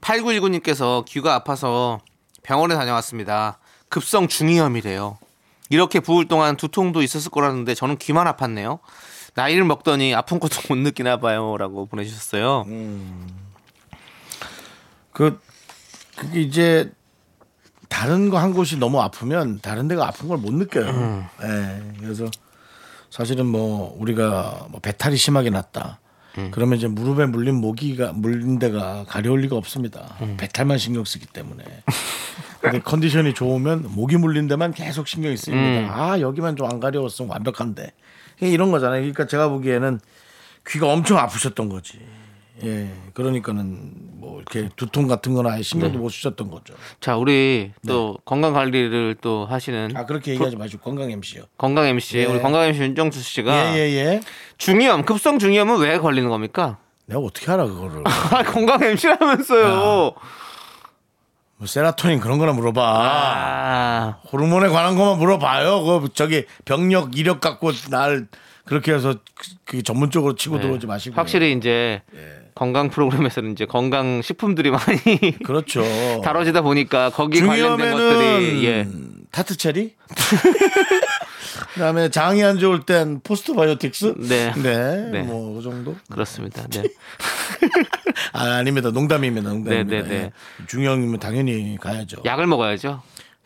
[0.01, 1.99] 8919님께서 귀가 아파서
[2.43, 3.59] 병원에 다녀왔습니다.
[3.87, 5.17] 급성 중이염이래요.
[5.69, 8.79] 이렇게 부을 동안 두통도 있었을 거라는데 저는 귀만 아팠네요.
[9.35, 11.55] 나이를 먹더니 아픈 것도 못 느끼나 봐요.
[11.57, 12.65] 라고 보내주셨어요.
[15.13, 15.39] 그
[16.15, 16.91] 그게 이제
[17.87, 21.25] 다른 거 한 곳이 너무 아프면 다른 데가 아픈 걸 못 느껴요.
[21.43, 21.81] 예.
[21.99, 22.25] 그래서
[23.09, 25.99] 사실은 뭐 우리가 뭐 배탈이 심하게 났다.
[26.51, 30.15] 그러면 이제 무릎에 물린 모기가 물린 데가 가려울 리가 없습니다.
[30.37, 31.63] 배탈만 신경 쓰기 때문에.
[32.61, 35.91] 근데 컨디션이 좋으면 모기 물린 데만 계속 신경이 쓰입니다.
[35.95, 37.91] 아 여기만 좀 안 가려웠으면 완벽한데
[38.41, 38.99] 이런 거잖아요.
[39.01, 39.99] 그러니까 제가 보기에는
[40.67, 41.99] 귀가 엄청 아프셨던 거지.
[42.63, 46.73] 예, 그러니까는 뭐 이렇게 두통 같은 건 아예 신경도 못 쓰셨던 거죠.
[46.99, 51.43] 자, 우리 또 건강 관리를 또 하시는 아 그렇게 얘기하지 마시고 건강 MC요.
[51.57, 52.25] 건강 MC 예.
[52.25, 54.21] 우리 건강 MC 윤정수 씨가 예 예 예.
[54.57, 56.77] 중이염, 급성 중이염은 왜 걸리는 겁니까?
[57.05, 58.03] 내가 어떻게 알아 그거를?
[58.07, 60.13] 아, 건강 MC라면서요.
[61.59, 62.81] 뭐 세라토닌 그런 거나 물어봐.
[62.83, 65.83] 아, 호르몬에 관한 것만 물어봐요.
[65.83, 68.27] 그 저기 병력 이력 갖고 날
[68.67, 70.63] 그렇게 해서 그, 그 전문적으로 치고 네.
[70.63, 71.15] 들어오지 마시고.
[71.15, 72.01] 확실히 이제
[72.55, 75.83] 건강 프로그램에서는 이제 건강 식품들이 많이 그렇죠.
[76.23, 78.87] 다뤄지다 보니까 거기 관련된 것들이 예.
[79.31, 79.95] 타트 체리.
[81.73, 84.15] 그다음에 장이 안 좋을 땐 포스트 바이오틱스.
[84.17, 84.51] 네.
[84.55, 85.09] 네.
[85.11, 85.21] 네.
[85.21, 85.95] 뭐그 정도.
[86.09, 86.65] 그렇습니다.
[86.67, 86.83] 네.
[88.33, 88.89] 아 아닙니다.
[88.91, 89.49] 농담입니다.
[89.49, 89.95] 농담입니다.
[89.95, 90.15] 네, 네, 네.
[90.25, 90.31] 예.
[90.67, 92.23] 중이염이면 당연히 가야죠.
[92.25, 93.01] 약을 먹어야죠.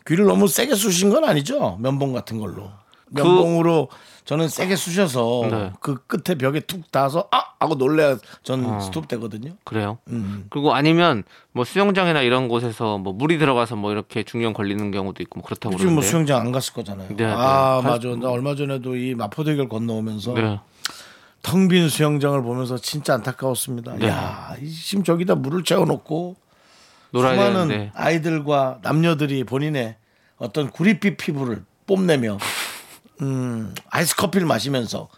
[0.06, 1.78] 귀를 너무 세게 쑤신 건 아니죠?
[1.80, 2.70] 면봉 같은 걸로.
[3.14, 3.88] 면봉으로
[4.24, 5.72] 저는 세게 쑤셔서 네.
[5.80, 8.80] 그 끝에 벽에 툭 닿아서 아 하고 놀래야 전 어.
[8.80, 9.52] 스톱 되거든요.
[9.64, 9.98] 그래요.
[10.08, 10.46] 음.
[10.50, 15.40] 그리고 아니면 뭐 수영장이나 이런 곳에서 뭐 물이 들어가서 뭐 이렇게 중이염 걸리는 경우도 있고
[15.40, 16.06] 뭐 그렇다고 뭐 그러는데.
[16.06, 17.08] 수영장 안 갔을 거잖아요.
[17.08, 17.24] 네, 네.
[17.26, 18.08] 아 갈- 맞아.
[18.16, 20.60] 나 얼마 전에도 이 마포대교를 건너오면서 네.
[21.42, 23.96] 텅빈 수영장을 보면서 진짜 안타까웠습니다.
[23.96, 24.06] 네.
[24.08, 26.36] 야, 이 지금 저기다 물을 채워놓고
[27.12, 27.90] 수많은 되는데.
[27.94, 29.96] 아이들과 남녀들이 본인의
[30.38, 32.38] 어떤 구릿빛 피부를 뽐내며
[33.22, 35.08] 음, 아이스 커피를 마시면서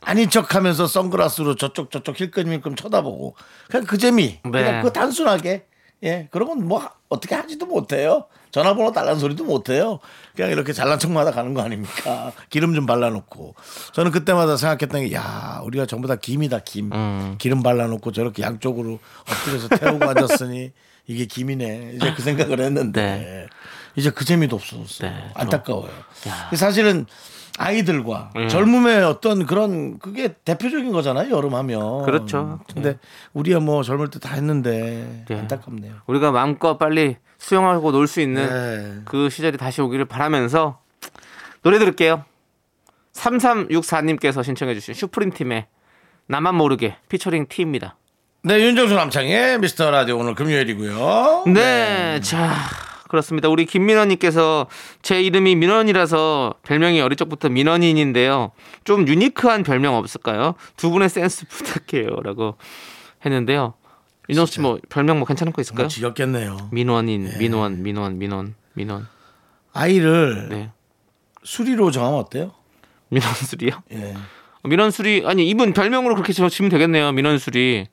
[0.00, 3.34] 아닌 척 하면서 선글라스로 저쪽 저쪽 힐끔힐끔 쳐다보고.
[3.68, 4.38] 그냥 그 재미.
[4.44, 4.50] 네.
[4.50, 5.64] 그냥 그 단순하게.
[6.04, 8.26] 예 그런 건뭐 어떻게 하지도 못해요.
[8.52, 9.98] 전화번호 달라는 소리도 못해요.
[10.36, 12.30] 그냥 이렇게 잘난 척마다 가는 거 아닙니까?
[12.50, 13.56] 기름 좀 발라놓고.
[13.94, 16.92] 저는 그때마다 생각했던 게 야 우리가 전부 다 김이다 김.
[16.92, 17.34] 음.
[17.38, 20.70] 기름 발라놓고 저렇게 양쪽으로 엎드려서 태우고 앉았으니
[21.08, 21.94] 이게 김이네.
[21.96, 23.46] 이제 그 생각을 했는데 네.
[23.96, 25.10] 이제 그 재미도 없어졌어요.
[25.10, 25.90] 네, 안타까워요.
[26.28, 26.50] 야.
[26.54, 27.06] 사실은
[27.58, 28.48] 아이들과 음.
[28.48, 32.60] 젊음의 어떤 그런 그게 대표적인 거잖아요 여름 하면 그렇죠.
[32.72, 32.98] 근데
[33.34, 35.38] 우리야 뭐 젊을 때 다 했는데 네.
[35.38, 39.02] 안타깝네요 우리가 마음껏 빨리 수영하고 놀 수 있는 네.
[39.04, 40.80] 그 시절이 다시 오기를 바라면서
[41.62, 42.24] 노래 들을게요.
[43.12, 45.66] 3364님께서 신청해 주신 슈프림 팀의
[46.26, 47.96] 나만 모르게 피처링 T입니다.
[48.44, 52.52] 네 윤정수 남창의 미스터 라디오 오늘 금요일이고요 네, 자
[53.08, 53.48] 그렇습니다.
[53.48, 54.66] 우리 김민원님께서
[55.02, 58.52] 제 이름이 민원이라서 별명이 어릴 적부터 민원인인데요.
[58.84, 60.54] 좀 유니크한 별명 없을까요?
[60.76, 62.56] 두 분의 센스 부탁해요라고
[63.24, 63.74] 했는데요.
[64.28, 65.84] 윤정수 씨뭐 별명 뭐 괜찮은 거 있을까요?
[65.84, 69.08] 뭐 지겹겠네요 민원인, 민원, 민원, 민원, 민원.
[69.72, 70.70] 아이를 네,
[71.42, 72.52] 수리로 정하면 어때요
[73.08, 73.70] 민원술이요?
[73.92, 74.14] 예
[74.64, 77.10] 민원술이 아니 이분 별명으로 그렇게 지으면 되겠네요.
[77.12, 77.86] 이런 소리.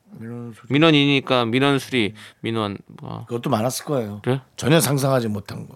[0.69, 4.39] 민원이니까 민원술이 민원 뭐, 그것도 많았을 거예요 그래?
[4.55, 5.67] 전혀 상상하지 못한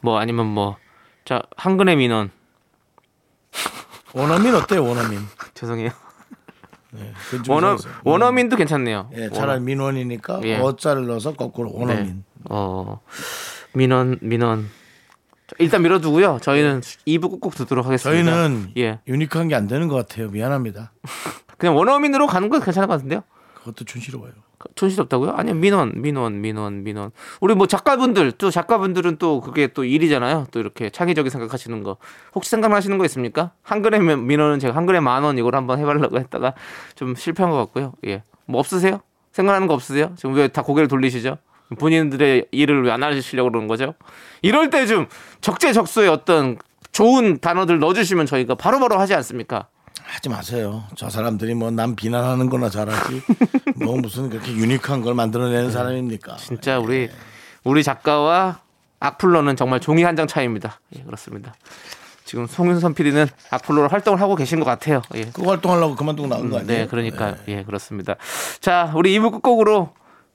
[0.00, 0.76] 거뭐 아니면 뭐
[1.24, 2.30] 자 한근의 민원
[4.14, 5.20] 원어민 어때요 원어민
[5.54, 5.90] 죄송해요.
[7.44, 7.76] 좀 원어.
[8.04, 9.08] 원어민도 괜찮네요.
[9.16, 10.58] 예, 차라리 민원이니까 예.
[10.58, 11.78] 어자를 넣어서 거꾸로 네.
[11.80, 13.00] 원어민 어
[13.72, 14.68] 민원 민원 자,
[15.58, 16.38] 일단 밀어두고요.
[16.42, 18.10] 저희는 2부 꼭꼭 듣도록 하겠습니다.
[18.32, 19.00] 저희는 예.
[19.06, 20.28] 유니크한 게 안 되는 것 같아요.
[20.30, 20.92] 미안합니다.
[21.58, 23.22] 그냥 원어민으로 가는 건 괜찮을 것 같은데요.
[23.54, 24.32] 그것도 촌스러워요.
[24.76, 25.32] 촌스럽다고요?
[25.32, 27.10] 아니요 민원 민원 민원 민원.
[27.40, 30.46] 우리 뭐 작가분들 또 작가분들은 또 그게 또 일이잖아요.
[30.52, 31.96] 또 이렇게 창의적인 생각하시는 거.
[32.34, 33.52] 혹시 생각나시는 거 있습니까?
[33.62, 36.54] 한글의 민- 민원은 제가 한글의 만원 이걸 한번 해보려고 했다가
[36.94, 37.92] 좀 실패한 것 같고요.
[38.04, 38.20] 예뭐
[38.54, 39.00] 없으세요?
[39.32, 40.12] 생각나는 거 없으세요?
[40.16, 41.38] 지금 왜 다 고개를 돌리시죠
[41.76, 43.94] 본인들의 일을 왜 안 하시려고 그러는 거죠
[44.42, 45.06] 이럴 때 좀
[45.40, 46.58] 적재적소에 어떤
[46.92, 49.68] 좋은 단어들 넣어주시면 저희가 바로 바로 하지 않습니까
[50.02, 53.22] 하지 마세요 저 사람들이 뭐 남 비난하는 거나 잘하지
[53.76, 57.08] 뭐 무슨 그렇게 유니크한 걸 만들어내는 사람입니까 진짜 우리
[57.64, 58.60] 우리 작가와
[59.00, 60.80] 악플러는 정말 종이 한 장 차이입니다.
[60.96, 61.54] 예, 그렇습니다.
[62.24, 65.02] 지금 송윤선 PD는 악플러로 활동을 하고 계신 것 같아요.
[65.14, 65.24] 예.
[65.24, 68.14] 그거 활동하려고 그만두고 나온 거 아니에요 네, 그러니까 예, 그렇습니다.
[68.60, 69.92] 자, 우리 2부 끝곡으로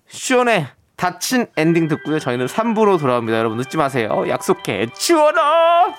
[0.09, 2.17] 시원의 닫힌 엔딩 듣고요.
[2.19, 3.37] 저희는 3부로 돌아옵니다.
[3.37, 4.25] 여러분 늦지 마세요.
[4.27, 4.87] 약속해.
[4.95, 5.93] 치워라!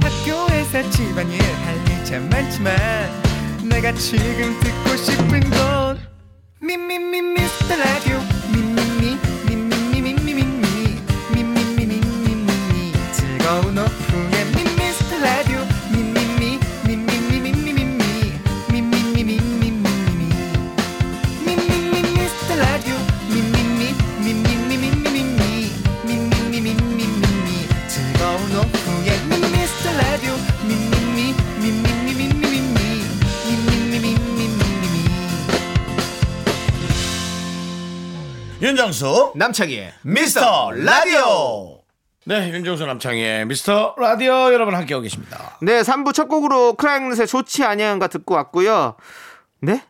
[0.00, 2.76] 학교에서 집안일 할일참 많지만
[3.68, 5.98] 내가 지금 듣고 싶은 건
[6.60, 8.18] 미미미 미스터 라디오
[8.52, 11.00] 미미미 미미미 미미미
[11.34, 14.27] 미미미 미미미 즐거운 오후
[38.60, 41.78] 윤정수 남창희의 미스터 라디오.
[42.24, 45.56] 네, 윤정수 남창희의 미스터 라디오 여러분 함께하고 계십니다.
[45.62, 48.96] 네, 3부 첫 곡으로 크라잉넛의 좋지 아니한가 듣고 왔고요.
[49.60, 49.82] 네?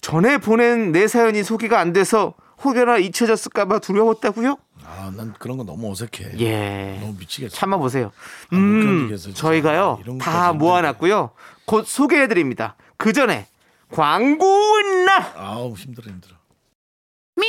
[0.00, 4.58] 전에 보낸 내 사연이 소개가 안 돼서 혹여나 잊혀졌을까봐 두려웠다고요?
[4.86, 6.38] 아, 난 그런 거 너무 어색해.
[6.38, 6.98] 예.
[7.00, 7.54] 너무 미치겠어.
[7.56, 8.12] 참아 보세요.
[8.50, 9.40] 못 음, 견디겠어요, 진짜.
[9.40, 11.30] 저희가요, 다 모아놨고요.
[11.64, 12.76] 곧 소개해드립니다.
[12.96, 13.48] 그 전에
[13.90, 14.46] 광고
[14.80, 15.32] 있나?
[15.36, 16.34] 아우 힘들어 힘들어.
[17.36, 17.48] Me,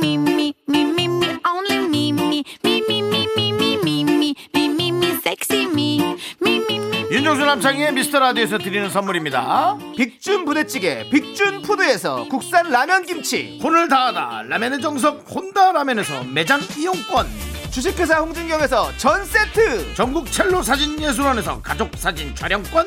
[0.00, 4.34] me, me, me, me, me, only me, me, me, me, me, me, me, me, me,
[4.54, 7.06] me, me, me, sexy me, me, me, me.
[7.10, 9.78] 윤정수 남창희의 미스터 라디오에서 드리는 선물입니다.
[9.96, 17.26] 빅준 부대찌개, 빅준 푸드에서 국산 라면 김치, 혼을 다하다 라멘의 정석 혼다 라멘에서 매장 이용권.
[17.70, 22.86] 주식회사 홍진경에서 전 세트, 전국 첼로 사진 예술원에서 가족 사진 촬영권.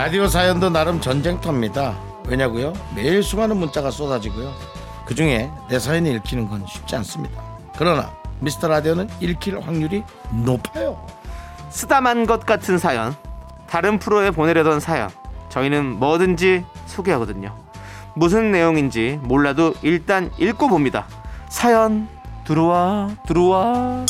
[0.00, 1.94] 라디오 사연도 나름 전쟁터입니다.
[2.26, 2.72] 왜냐고요?
[2.96, 4.50] 매일 수많은 문자가 쏟아지고요.
[5.04, 7.42] 그 중에 내 사연이 읽히는 건 쉽지 않습니다.
[7.76, 10.02] 그러나 미스터 라디오는 읽힐 확률이
[10.42, 11.06] 높아요.
[11.68, 13.14] 쓰다만 것 같은 사연,
[13.68, 15.10] 다른 프로에 보내려던 사연,
[15.50, 17.54] 저희는 뭐든지 소개하거든요.
[18.14, 21.06] 무슨 내용인지 몰라도 일단 읽고 봅니다.
[21.50, 22.08] 사연
[22.44, 24.06] 들어와 들어와.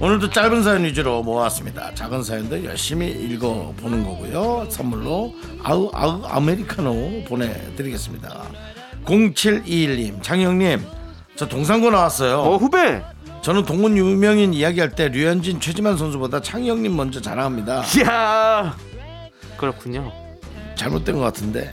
[0.00, 1.92] 오늘도 짧은 사연 위주로 모았습니다.
[1.94, 4.66] 작은 사연들 열심히 읽어보는 거고요.
[4.70, 5.34] 선물로
[5.64, 8.44] 아우 아우 아메리카노 보내드리겠습니다.
[9.04, 10.84] 0721님 장영님
[11.34, 12.38] 저 동상고 나왔어요.
[12.38, 13.02] 어 후배.
[13.42, 17.82] 저는 동문 유명인 이야기할 때 류현진 최지만 선수보다 창영님 먼저 자랑합니다.
[17.98, 18.76] 이야.
[19.56, 20.12] 그렇군요.
[20.76, 21.72] 잘못된 것 같은데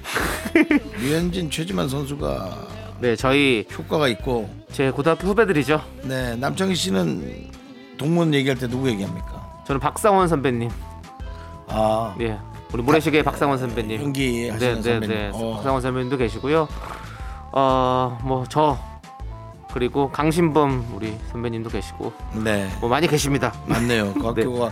[1.00, 2.68] 류현진 최지만 선수가
[3.02, 5.80] 네 저희 효과가 있고 제 고등학교 후배들이죠.
[6.04, 7.52] 네 남창희 씨는
[7.98, 9.42] 동문 얘기할 때 누구 얘기합니까?
[9.66, 10.70] 저는 박상원 선배님.
[11.68, 12.38] 아 예.
[12.74, 14.02] 우리 모래시계 박상원 선배님.
[14.02, 15.16] 연기 하시는 네, 네, 선배님.
[15.16, 15.32] 네.
[15.34, 15.54] 어.
[15.56, 16.68] 박상원 선배님도 계시고요.
[17.52, 18.78] 어, 뭐 저
[19.74, 23.54] 그리고 강신범 우리 선배님도 계시고 네 뭐 많이 계십니다.
[23.66, 24.14] 맞네요.
[24.14, 24.72] 그 학교가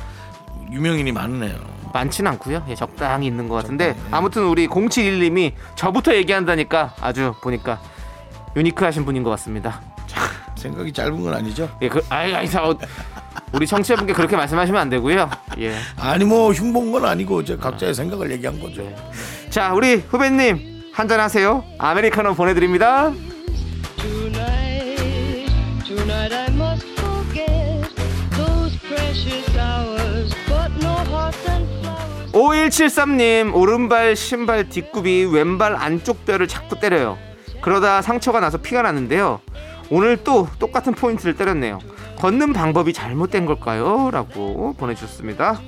[0.71, 1.55] 유명인이 많네요.
[1.93, 2.63] 많지는 않고요.
[2.69, 4.13] 예, 적당히 있는 것 같은데 적당히.
[4.13, 7.79] 아무튼 우리 071님이 저부터 얘기한다니까 아주 보니까
[8.55, 9.81] 유니크하신 분인 것 같습니다.
[10.63, 11.69] 생각이 짧은 건 아니죠?
[11.81, 12.75] 예, 그 아이 아이 저
[13.51, 15.29] 우리 청취자분께 그렇게 말씀하시면 안 되고요.
[15.59, 15.75] 예.
[15.99, 18.81] 아니 뭐 흉본 건 아니고 이제 각자의 생각을 얘기한 거죠.
[18.81, 18.95] 네.
[19.49, 21.63] 자, 우리 후배님 한잔 하세요.
[21.77, 23.11] 아메리카노 보내드립니다.
[23.97, 25.51] Tonight,
[25.85, 27.89] tonight I must forget
[28.35, 32.31] those precious hours, but no hearts and flowers.
[32.33, 37.17] 5173님 오른발 신발 뒷굽이 왼발 안쪽 뼈를 자꾸 때려요.
[37.61, 39.39] 그러다 상처가 나서 피가 나는데요.
[39.93, 41.77] 오늘 또 똑같은 포인트를 때렸네요.
[42.17, 44.09] 걷는 방법이 잘못된 걸까요?
[44.09, 45.61] 라고 보내주셨습니다.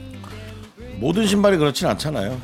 [0.96, 2.36] 모든 신발이 그렇진 않잖아요.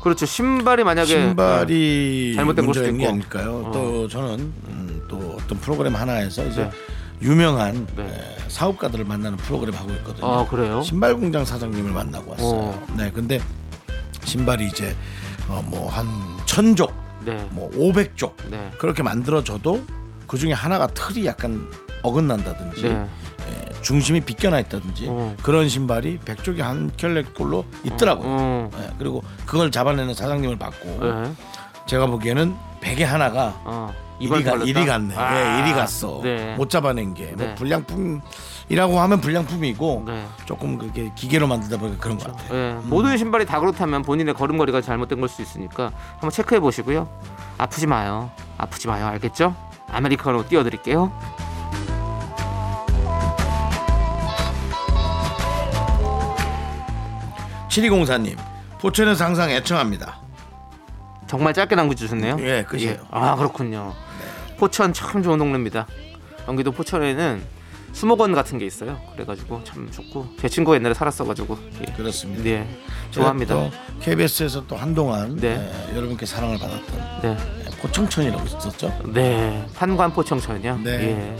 [0.00, 0.26] 그렇죠.
[0.26, 2.36] 신발이 만약에 신발이 네.
[2.36, 3.08] 잘못된 걸 수도 있고.
[3.08, 3.64] 아닐까요?
[3.66, 3.72] 어.
[3.72, 6.70] 또 저는 음, 또 어떤 프로그램 하나에서 이제 네.
[7.20, 8.04] 유명한 네.
[8.04, 10.26] 에, 사업가들을 만나는 프로그램 하고 있거든요.
[10.28, 10.82] 아, 그래요?
[10.82, 12.60] 신발 공장 사장님을 만나고 왔어요.
[12.60, 12.86] 어.
[12.96, 13.40] 네, 근데
[14.22, 14.94] 신발이 이제
[15.48, 16.06] 어, 뭐한
[16.46, 16.94] 천족,
[17.24, 17.44] 네.
[17.50, 18.70] 뭐 오백 족 네.
[18.78, 19.82] 그렇게 만들어져도
[20.34, 21.64] 그 중에 하나가 틀이 약간
[22.02, 22.90] 어긋난다든지 네.
[22.90, 25.36] 에, 중심이 비껴나 있다든지 어.
[25.44, 28.26] 그런 신발이 백족이 한 켤레 꼴로 있더라고요.
[28.28, 28.70] 어.
[28.76, 31.32] 네, 그리고 그걸 잡아내는 사장님을 받고 네.
[31.86, 33.94] 제가 보기에는 베개 하나가 어.
[34.18, 34.54] 이리, 가?
[34.56, 35.14] 이리 갔네.
[35.14, 35.34] 아.
[35.34, 36.20] 네, 이리 갔어.
[36.24, 36.56] 네.
[36.56, 37.26] 못 잡아낸 게.
[37.36, 37.54] 뭐 네.
[37.54, 40.26] 불량품이라고 하면 불량품이고 네.
[40.46, 42.58] 조금 그게 기계로 만들다 보니까 그런 것 같아요.
[42.58, 47.08] 예, 모든 신발이 다 그렇다면 본인의 걸음걸이가 잘못된 걸 수 있으니까 한번 체크해 보시고요.
[47.56, 48.32] 아프지 마요.
[48.58, 49.06] 아프지 마요.
[49.06, 49.54] 알겠죠?
[49.88, 51.12] 아메리카노 띄워드릴게요.
[57.68, 58.36] 7204님,
[58.80, 60.20] 포천에서 항상 애청합니다.
[61.26, 62.36] 정말 짧게 남겨 주셨네요.
[62.40, 62.98] 예, 끝이에요.
[63.10, 63.94] 아 그렇군요.
[64.58, 65.86] 포천 참 좋은 동네입니다.
[66.46, 67.42] 경기도 포천에는
[67.92, 69.00] 수목원 같은 게 있어요.
[69.14, 71.92] 그래가지고 참 좋고 제 친구가 옛날에 살았어가지고 예.
[71.92, 72.42] 그렇습니다.
[72.42, 72.68] 네
[73.10, 73.54] 좋아합니다.
[73.54, 73.70] 또
[74.00, 75.54] KBS에서 또 한동안 네.
[75.54, 78.92] 에, 여러분께 사랑을 받았던 네, 에, 포청천이라고 있었죠.
[79.12, 80.78] 네 판관 포청천이요.
[80.82, 80.90] 네.
[80.90, 81.36] 예.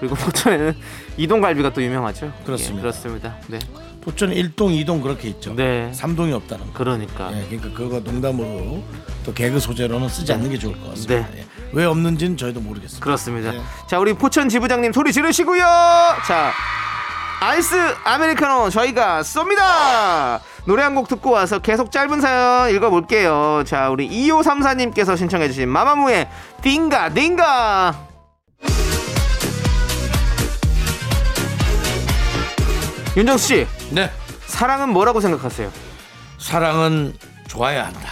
[0.00, 0.76] 그리고 포천에는
[1.16, 2.32] 이동갈비가 또 유명하죠.
[2.44, 2.78] 그렇습니다.
[2.78, 3.36] 예, 그렇습니다.
[3.46, 3.58] 네.
[4.00, 5.54] 포천 1동, 2동 그렇게 있죠.
[5.54, 5.90] 네.
[5.94, 6.72] 3동이 없다는 거.
[6.74, 7.30] 그러니까.
[7.32, 8.82] 예, 그러니까 그거 농담으로
[9.24, 11.30] 또 개그 소재로는 쓰지 않는 게 좋을 것 같습니다.
[11.30, 11.38] 네.
[11.38, 11.46] 예.
[11.72, 13.02] 왜 없는지는 저희도 모르겠습니다.
[13.02, 13.52] 그렇습니다.
[13.52, 13.62] 네.
[13.88, 15.62] 자, 우리 포천 지부장님 소리 지르시고요.
[16.26, 16.52] 자,
[17.40, 20.40] 아이스 아메리카노 저희가 쏩니다.
[20.66, 23.64] 노래 한 곡 듣고 와서 계속 짧은 사연 읽어볼게요.
[23.66, 26.28] 자, 우리 2534님께서 신청해주신 마마무의
[26.62, 27.94] 딩가 딩가.
[33.16, 34.10] 윤정수 씨, 네.
[34.46, 35.70] 사랑은 뭐라고 생각하세요?
[36.38, 37.14] 사랑은
[37.46, 38.08] 좋아야 한다.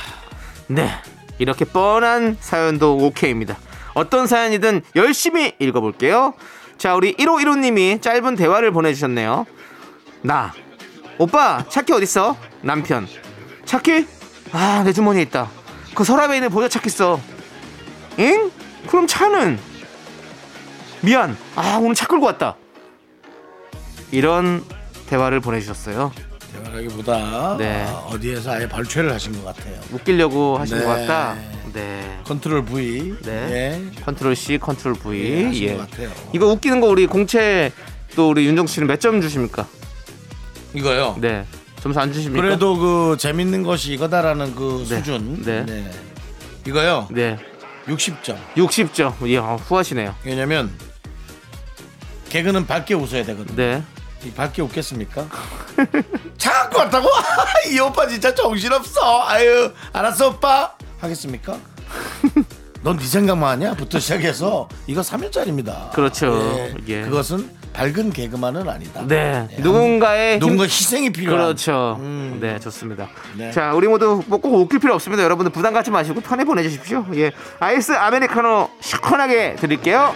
[0.68, 0.90] 네.
[1.38, 3.56] 이렇게 뻔한 사연도 오케이입니다.
[3.94, 6.34] 어떤 사연이든 열심히 읽어볼게요.
[6.78, 9.46] 자, 우리 1515님이 짧은 대화를 보내주셨네요.
[10.22, 10.52] 나.
[11.18, 12.36] 오빠, 차키 어딨어?
[12.62, 13.06] 남편.
[13.64, 14.06] 차키?
[14.52, 15.48] 아, 내 주머니에 있다.
[15.94, 17.20] 그 서랍에 있는 보조 차키 써.
[18.18, 18.50] 응?
[18.86, 19.58] 그럼 차는?
[21.02, 21.36] 미안.
[21.56, 22.56] 아, 오늘 차 끌고 왔다.
[24.10, 24.64] 이런
[25.06, 26.12] 대화를 보내주셨어요.
[26.52, 27.84] 대화라기보다 네.
[27.88, 29.80] 아, 어디에서 아예 발췌를 하신 것 같아요.
[29.90, 30.84] 웃기려고 하신 네.
[30.84, 31.36] 것 같다.
[31.72, 32.20] 네.
[32.24, 33.14] 컨트롤 V.
[33.22, 33.30] 네.
[33.50, 34.00] 예.
[34.04, 35.20] 컨트롤 C, 컨트롤 V.
[35.22, 35.80] 예, 예.
[36.34, 37.72] 이거 웃기는 거 우리 공채
[38.14, 39.66] 또 우리 윤정수 씨는 몇 점 주십니까?
[40.74, 41.16] 이거요.
[41.20, 41.44] 네.
[41.80, 42.42] 점수 안 주십니까?
[42.42, 44.96] 그래도 그 재밌는 것이 이거다라는 그 네.
[44.96, 45.42] 수준.
[45.42, 45.90] 네.
[46.66, 47.08] 이거요.
[47.10, 47.38] 네.
[47.86, 48.36] 60점.
[48.56, 49.28] 60점.
[49.28, 50.14] 예, 어, 후하시네요.
[50.24, 50.70] 왜냐면
[52.28, 53.56] 개그는 밝게 웃어야 되거든요.
[53.56, 53.82] 네.
[54.24, 55.26] 이 밝게 웃겠습니까?
[56.38, 57.08] 차 갖고 왔다고?
[57.74, 59.22] 이 오빠 진짜 정신없어.
[59.26, 60.72] 아유, 알았어 오빠.
[61.00, 61.58] 하겠습니까?
[62.84, 63.74] 넌 네 생각만 하냐?
[63.74, 65.90] 부터 시작해서 이거 3일짜리입니다.
[65.92, 66.68] 그렇죠.
[66.88, 67.02] 예.
[67.02, 69.02] 그것은 밝은 개그만은 아니다.
[69.06, 69.48] 네.
[69.50, 71.42] 예, 누군가의 힘- 누군가 희생이 필요한.
[71.44, 71.96] 그렇죠.
[72.00, 72.38] 음.
[72.40, 73.08] 네, 좋습니다.
[73.36, 73.50] 네.
[73.50, 75.22] 자, 우리 모두 뭐 꼭 웃길 필요 없습니다.
[75.24, 77.06] 여러분들 부담 갖지 마시고 편히 보내주십시오.
[77.14, 80.14] 예, 아이스 아메리카노 시원하게 드릴게요.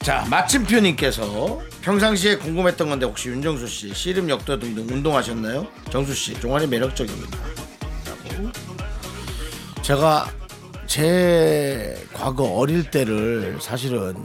[0.00, 5.66] 자, 마침표님께서 평상시에 궁금했던 건데 혹시 윤정수 씨 씨름 역도 등등 운동하셨나요?
[5.90, 7.38] 정수 씨 종아리 매력적입니다.
[9.86, 10.26] 제가
[10.88, 14.16] 제 과거 어릴 때를 사실은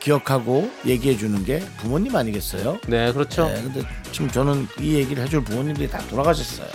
[0.00, 2.78] 기억하고 얘기해 주는 게 부모님 아니겠어요?
[2.86, 3.46] 네, 그렇죠.
[3.46, 6.66] 네, 근데 지금 저는 이 얘기를 해줄 부모님들이 다 돌아가셨어요.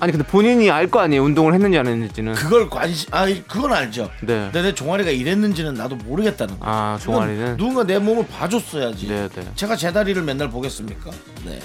[0.00, 1.22] 아니 근데 본인이 알 거 아니에요.
[1.24, 2.34] 운동을 했는지 안 했는지는.
[2.34, 4.10] 그걸 관심, 아, 그건 알죠.
[4.20, 4.50] 네.
[4.52, 6.74] 근데 내 종아리가 이랬는지는 나도 모르겠다는 거예요.
[6.74, 7.56] 아, 종아리는.
[7.56, 9.08] 누군가 내 몸을 봐줬어야지.
[9.08, 9.50] 네, 네.
[9.54, 11.10] 제가 제 다리를 맨날 보겠습니까?
[11.46, 11.58] 네.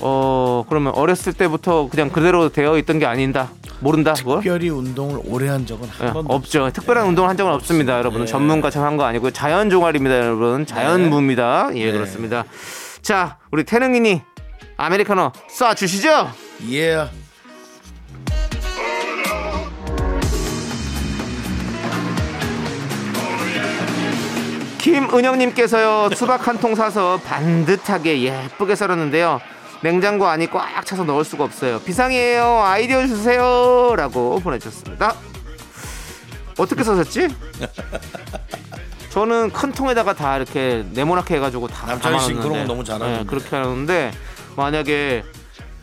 [0.00, 3.50] 어, 그러면 어렸을 때부터 그냥 그대로 되어 있던 게 아닌다.
[3.84, 4.14] 모른다.
[4.14, 4.36] 그걸?
[4.40, 6.70] 특별히 운동을 오래 한 적은 한 예, 번도 없죠.
[6.72, 8.22] 특별한 운동을 한 적은 없습니다, 여러분.
[8.22, 8.26] 네.
[8.26, 10.64] 전문가처럼 한 거 아니고 자연 종아리입니다, 여러분.
[10.66, 11.70] 자연무입니다.
[11.74, 11.92] 예, 네.
[11.92, 12.44] 그렇습니다.
[13.02, 14.22] 자, 우리 태능이니
[14.76, 16.30] 아메리카노 쏴 주시죠.
[16.72, 17.08] 예.
[24.78, 29.40] 김은영님께서요 수박 한 통 사서 반듯하게 예쁘게 썰었는데요.
[29.88, 31.78] 냉장고 안이 꽉 차서 넣을 수가 없어요.
[31.80, 32.62] 비상이에요.
[32.64, 35.14] 아이디어 주세요 라고 보내주셨습니다.
[36.56, 37.28] 어떻게 써셨지?
[39.12, 42.32] 저는 큰 통에다가 다 이렇게 네모나게 해가지고 다 남창희 씨.
[42.32, 43.18] 그런 거 너무 잘하는데.
[43.18, 44.10] 네, 그렇게 하는데
[44.56, 45.22] 만약에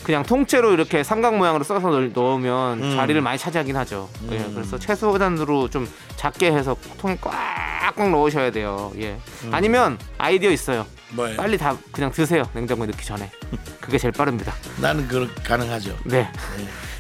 [0.04, 2.96] 그냥 통째로 이렇게 삼각 모양으로 써서 넣- 넣으면 음.
[2.96, 4.10] 자리를 많이 차지하긴 하죠.
[4.32, 8.92] 예, 그래서 최소한으로 좀 작게 해서 통에 꽉꽉 넣으셔야 돼요.
[8.98, 9.20] 예.
[9.52, 10.88] 아니면 아이디어 있어요.
[11.12, 11.16] 음.
[11.16, 11.38] 뭐예요?
[11.38, 12.44] 빨리 다 그냥 드세요.
[12.54, 13.30] 냉장고에 넣기 전에.
[13.80, 14.54] 그게 제일 빠릅니다.
[14.80, 15.98] 나는 그 가능하죠.
[16.06, 16.30] 네.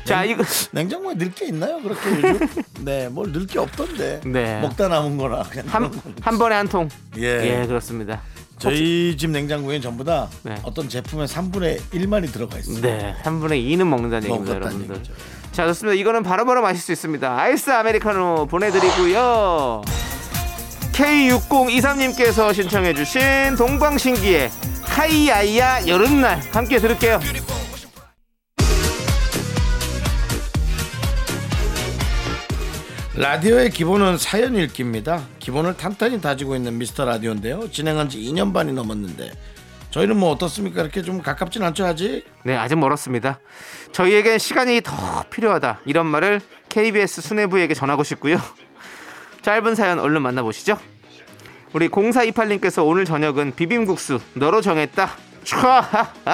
[0.05, 1.79] 자, 이거 냉장고에 넣을 게 있나요?
[1.81, 2.39] 그렇게 요즘?
[2.83, 4.21] 네, 뭘 넣을 게 없던데.
[4.25, 4.59] 네.
[4.61, 5.91] 먹다 남은 거나 그냥 한.
[6.21, 6.89] 한 번에 한 통.
[7.17, 7.61] 예.
[7.61, 8.21] 예, 그렇습니다.
[8.57, 10.55] 저희 집 냉장고에 전부 다 네.
[10.63, 12.79] 어떤 제품의 3분의 1만이 들어가 있어요.
[12.81, 14.95] 네, 한 분의 2는 먹는다는 얘기입니다, 여러분들.
[14.97, 15.13] 얘기죠.
[15.51, 15.99] 자, 좋습니다.
[15.99, 17.39] 이거는 바로바로 마실 수 있습니다.
[17.39, 19.81] 아이스 아메리카노 보내드리고요.
[20.93, 23.21] K6023님께서 신청해 주신
[23.57, 24.49] 동방신기의
[24.85, 27.19] 카이아이야 여름날 함께 들을게요.
[33.15, 35.27] 라디오의 기본은 사연 읽기입니다.
[35.39, 37.69] 기본을 탄탄히 다지고 있는 미스터 라디오인데요.
[37.69, 39.31] 진행한 지 2년 반이 넘었는데
[39.91, 40.81] 저희는 뭐 어떻습니까?
[40.81, 42.23] 이렇게 좀 가깝진 않죠 아직?
[42.45, 43.39] 네, 아직 멀었습니다.
[43.91, 45.81] 저희에겐 시간이 더 필요하다.
[45.85, 46.39] 이런 말을
[46.69, 48.37] KBS 수뇌부에게 전하고 싶고요.
[49.41, 50.77] 짧은 사연 얼른 만나보시죠.
[51.73, 55.09] 우리 0428님께서 오늘 저녁은 비빔국수 너로 정했다.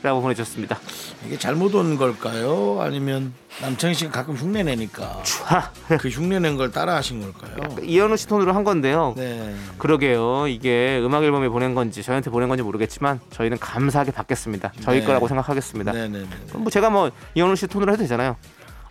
[0.00, 0.78] 라고 보내주셨습니다.
[1.26, 2.78] 이게 잘못 온 걸까요?
[2.80, 5.20] 아니면 남창희 씨가 가끔 흉내 내니까
[5.98, 7.76] 그 흉내 낸 걸 따라 하신 걸까요?
[7.82, 9.14] 이현우 씨 톤으로 한 건데요.
[9.16, 9.56] 네.
[9.78, 10.46] 그러게요.
[10.46, 14.72] 이게 음악 앨범에 보낸 건지 저희한테 보낸 건지 모르겠지만 저희는 감사하게 받겠습니다.
[14.82, 15.04] 저희 네.
[15.06, 15.90] 거라고 생각하겠습니다.
[15.92, 16.26] 네 네네.
[16.48, 18.36] 그럼 뭐 제가 뭐 이현우 씨 톤으로 해도 되잖아요.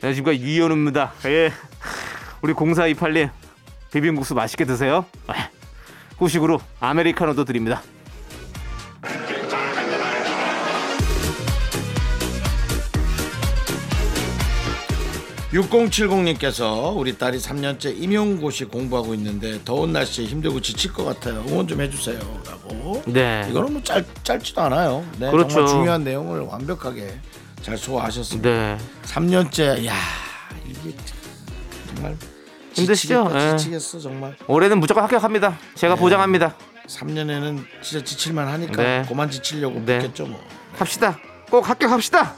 [0.01, 1.13] 안녕하십니까 이현우입니다.
[1.27, 1.53] 예.
[2.41, 3.29] 우리 0428님
[3.91, 5.05] 비빔국수 맛있게 드세요.
[5.29, 5.49] 예.
[6.17, 7.81] 후식으로 아메리카노도 드립니다.
[15.51, 21.43] 6070님께서 우리 딸이 3년째 임용고시 공부하고 있는데 더운 날씨에 힘들고 지칠 것 같아요.
[21.47, 22.19] 응원 좀 해주세요.
[22.45, 23.01] 라고.
[23.07, 23.47] 네.
[23.49, 25.05] 이거는 뭐 짧, 짧지도 않아요.
[25.17, 25.49] 네, 그렇죠.
[25.49, 27.17] 정말 중요한 내용을 완벽하게
[27.61, 28.49] 잘 소화하셨습니다.
[28.49, 28.77] 네.
[29.03, 29.93] 3년째, 야
[30.67, 30.95] 이게
[31.87, 32.15] 정말
[32.73, 33.23] 힘드시죠?
[33.25, 33.57] 지치겠다, 예.
[33.57, 34.35] 지치겠어 정말.
[34.47, 35.57] 올해는 무조건 합격합니다.
[35.75, 36.55] 제가 보장합니다.
[36.87, 39.05] 3년에는 진짜 지칠만 하니까 네.
[39.07, 39.95] 그만 지치려고 네.
[39.95, 40.39] 했겠죠 뭐.
[40.77, 41.17] 합시다.
[41.49, 42.33] 꼭 합격합시다.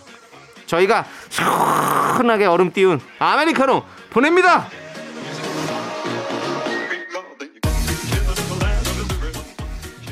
[0.66, 4.68] 저희가 시원하게 얼음 띄운 아메리카노 보냅니다.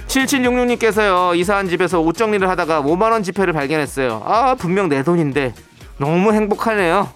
[0.07, 4.21] 칠칠육육님께서요 이사한 집에서 옷 정리를 하다가 5만 원 지폐를 발견했어요.
[4.25, 5.53] 아 분명 내 돈인데
[5.97, 7.09] 너무 행복하네요.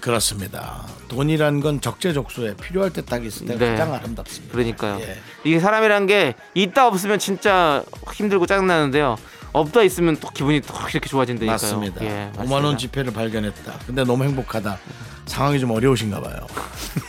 [0.00, 0.84] 그렇습니다.
[1.08, 3.70] 돈이란 건 적재적소에 필요할 때 딱 있을 때 네.
[3.70, 4.52] 가장 아름답습니다.
[4.52, 4.98] 그러니까요.
[5.00, 5.16] 예.
[5.44, 9.16] 이게 사람이란 게 있다 없으면 진짜 힘들고 짜증나는데요.
[9.52, 11.52] 없다 있으면 또 기분이 또 이렇게 좋아진다니까요.
[11.52, 12.04] 맞습니다.
[12.04, 12.76] 예, 5만 원 맞습니다.
[12.78, 13.72] 지폐를 발견했다.
[13.86, 14.78] 근데 너무 행복하다.
[15.26, 16.36] 상황이 좀 어려우신가 봐요.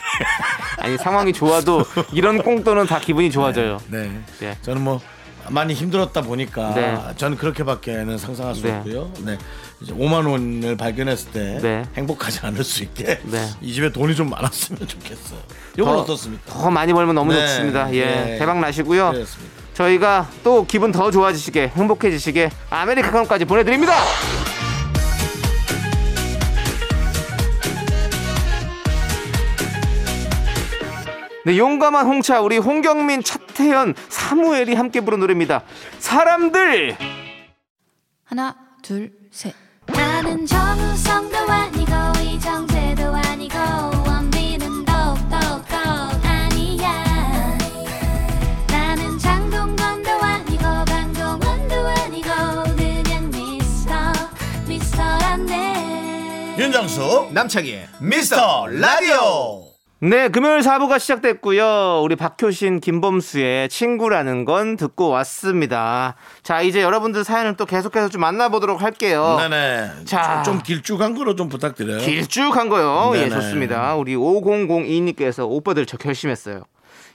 [0.79, 1.83] 아니 상황이 좋아도
[2.13, 3.79] 이런 꽁돈은 다 기분이 좋아져요.
[3.87, 4.11] 네.
[4.39, 4.57] 네.
[4.61, 5.01] 저는 뭐
[5.49, 6.97] 많이 힘들었다 보니까 네.
[7.17, 8.75] 저는 그렇게밖에는 상상할 수 네.
[8.77, 9.11] 없고요.
[9.19, 9.37] 네.
[9.81, 11.83] 이제 5만 원을 발견했을 때 네.
[11.95, 13.47] 행복하지 않을 수 있게 네.
[13.61, 15.39] 이 집에 돈이 좀 많았으면 좋겠어요.
[15.77, 16.51] 이건 더- 어떻습니까?
[16.51, 17.93] 더 많이 벌면 너무 네, 좋습니다.
[17.93, 18.05] 예.
[18.05, 18.37] 네.
[18.39, 19.11] 대박 나시고요.
[19.11, 19.53] 그렇습니다.
[19.75, 23.93] 저희가 또 기분 더 좋아지시게 행복해지시게 아메리카노까지 보내드립니다.
[31.47, 35.63] 네, 용감한 홍차 우리 홍경민, 차태현, 사무엘이 함께 부른 노래입니다.
[35.97, 36.97] 사람들.
[38.25, 39.55] 하나, 둘, 셋.
[39.85, 43.57] 나는 정우성도 아니고 이정재도 아니고
[44.05, 45.37] 원빈은 더욱더
[46.21, 47.57] 아니야
[48.67, 52.29] 나는 장동건도 아니고 강동원도 아니고
[52.75, 53.93] 그냥 미스터
[54.67, 59.76] 미스터란데 윤정수 남창희 미스터 라디오.
[59.99, 62.01] 네, 금요일 4부가 시작됐고요.
[62.03, 66.13] 우리 박효신, 김범수의 친구라는 건 듣고 왔습니다.
[66.43, 69.37] 자, 이제 여러분들 사연을 또 계속해서 좀 만나보도록 할게요.
[69.39, 70.05] 네네.
[70.05, 70.43] 자.
[70.43, 71.97] 좀 길쭉한 거로 좀 부탁드려요.
[71.97, 73.13] 길쭉한 거요.
[73.15, 73.31] 예, 네네.
[73.31, 73.95] 좋습니다.
[73.95, 76.61] 우리 5002님께서 오빠들 저 결심했어요.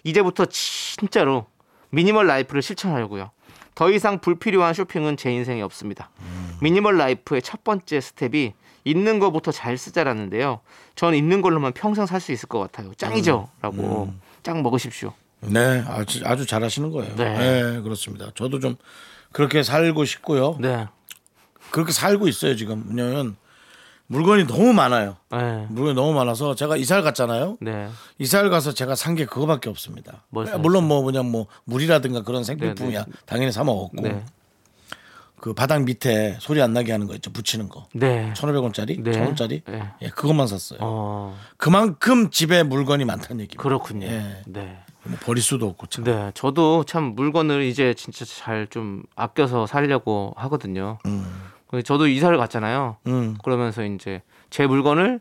[0.03, 1.47] 이제부터 진짜로
[1.91, 3.31] 미니멀 라이프를 실천하려고요.
[3.77, 6.11] 더 이상 불필요한 쇼핑은 제 인생에 없습니다.
[6.61, 8.55] 미니멀 라이프의 첫 번째 스텝이
[8.85, 10.61] 있는 거부터 잘 쓰자라는데요.
[10.95, 12.93] 전 있는 걸로만 평생 살 수 있을 것 같아요.
[12.95, 13.49] 짱이죠?
[13.61, 14.13] 라고
[14.43, 15.13] 짱 먹으십시오.
[15.41, 17.15] 네, 아주, 아주 잘하시는 거예요.
[17.17, 17.37] 네.
[17.39, 17.81] 네.
[17.81, 18.31] 그렇습니다.
[18.35, 18.77] 저도 좀
[19.33, 20.57] 그렇게 살고 싶고요.
[20.61, 20.87] 네.
[21.71, 22.85] 그렇게 살고 있어요 지금.
[22.89, 23.37] 왜냐면
[24.09, 25.17] 물건이 너무 많아요.
[25.31, 25.67] 네.
[25.71, 27.57] 물건이 너무 많아서 제가 이사를 갔잖아요.
[27.61, 27.89] 네.
[28.19, 30.23] 이사를 가서 제가 산 게 그거밖에 없습니다.
[30.29, 30.61] 뭘 사셨어요?
[30.63, 33.19] 물론 뭐 그냥 뭐 물이라든가 그런 생필품이야 네, 네.
[33.27, 34.23] 당연히 사 먹었고 네.
[35.43, 38.33] 그 바닥 밑에 소리 안 나게 하는 거 있죠 붙이는 거 네.
[38.37, 39.11] 1,500원짜리, 네.
[39.11, 39.83] 1,000원짜리 네.
[40.01, 40.79] 예, 그것만 샀어요.
[40.81, 43.61] 어, 그만큼 집에 물건이 많다는 얘기입니다.
[43.61, 44.07] 그렇군요.
[44.07, 44.41] 예.
[44.47, 44.79] 네.
[45.03, 46.05] 뭐 버릴 수도 없고 참.
[46.05, 50.99] 네, 저도 참 물건을 이제 진짜 잘 좀 아껴서 살려고 하거든요.
[51.07, 51.27] 음.
[51.85, 52.99] 저도 이사를 갔잖아요.
[53.09, 53.37] 음.
[53.43, 55.19] 그러면서 이제 제 물건을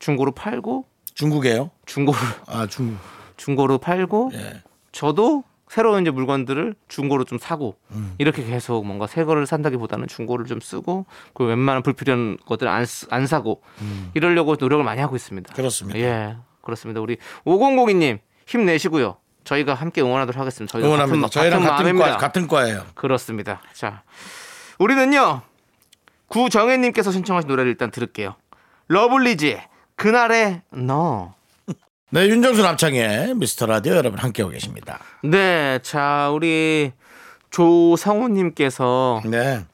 [0.00, 0.84] 중고로 팔고
[1.14, 1.70] 중국이에요?
[1.86, 2.98] 중고로 아 중국.
[3.36, 4.62] 중고로 팔고 예.
[4.90, 5.44] 저도
[5.74, 8.14] 새로운 이제 물건들을 중고로 좀 사고 음.
[8.18, 11.04] 이렇게 계속 뭔가 새 거를 산다기보다는 중고를 좀 쓰고
[11.34, 13.60] 그 웬만한 불필요한 것들 안, 쓰- 안 사고
[14.14, 15.52] 이러려고 노력을 많이 하고 있습니다.
[15.52, 15.56] 음.
[15.56, 15.98] 그렇습니다.
[15.98, 17.00] 예, 그렇습니다.
[17.00, 19.16] 우리 5002님 힘내시고요.
[19.42, 20.78] 저희가 함께 응원하도록 하겠습니다.
[20.78, 21.22] 응원합니다.
[21.26, 21.98] 같은, 저희랑 같은 같은.
[21.98, 22.86] 과 같은 과예요.
[22.94, 23.60] 그렇습니다.
[23.72, 24.04] 자,
[24.78, 25.42] 우리는요
[26.28, 28.36] 구정혜 님께서 신청하신 노래를 일단 들을게요.
[28.86, 29.60] 러블리즈의
[29.96, 31.34] 그날의 너.
[32.14, 35.00] 네, 윤정수 남창의 미스터 라디오 여러분 함께하고 계십니다.
[35.24, 36.92] 네, 자 우리
[37.50, 39.64] 조성우님께서 네.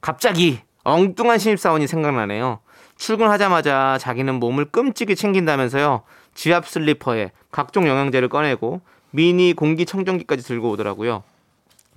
[0.00, 2.60] 갑자기 엉뚱한 신입사원이 생각나네요.
[2.98, 6.02] 출근하자마자 자기는 몸을 끔찍이 챙긴다면서요.
[6.34, 8.80] 지압 슬리퍼에 각종 영양제를 꺼내고
[9.10, 11.24] 미니 공기청정기까지 들고 오더라고요.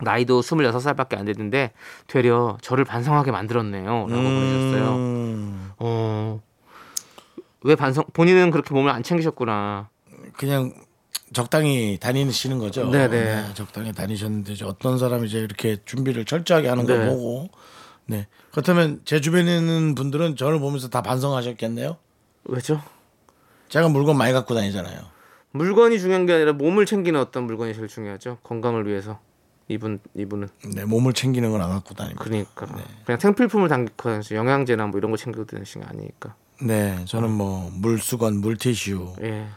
[0.01, 1.73] 나이도 26살밖에 안 됐는데
[2.07, 3.85] 되려 저를 반성하게 만들었네요.
[3.85, 4.95] 라고.
[4.95, 6.41] 음, 어,
[7.65, 9.89] 왜 반성, 본인은 그렇게 몸을 안 챙기셨구나.
[10.37, 10.71] 그냥
[11.33, 12.89] 적당히 다니시는 거죠.
[12.91, 13.53] 네네.
[13.55, 16.95] 적당히 다니셨는데 이제 어떤 사람이 이제 이렇게 준비를 철저하게 하는 네.
[16.95, 17.49] 걸 보고
[18.05, 18.27] 네.
[18.51, 21.97] 그렇다면 제 주변에 있는 분들은 저를 보면서 다 반성하셨겠네요.
[22.45, 22.81] 왜죠?
[23.69, 24.99] 제가 물건 많이 갖고 다니잖아요.
[25.49, 28.37] 물건이 중요한 게 아니라 몸을 챙기는 어떤 물건이 제일 중요하죠.
[28.43, 29.19] 건강을 위해서.
[29.67, 32.23] 이분 이분은 네, 몸을 챙기는 건 안 갖고 다닙니다.
[32.23, 32.67] 그러니까
[33.03, 36.35] 그냥 생필품을 담고 다니시 영양제나 뭐 이런 거 챙겨 다니시는 게 아니니까.
[36.61, 39.47] 네, 저는 뭐 물수건, 물티슈, 예.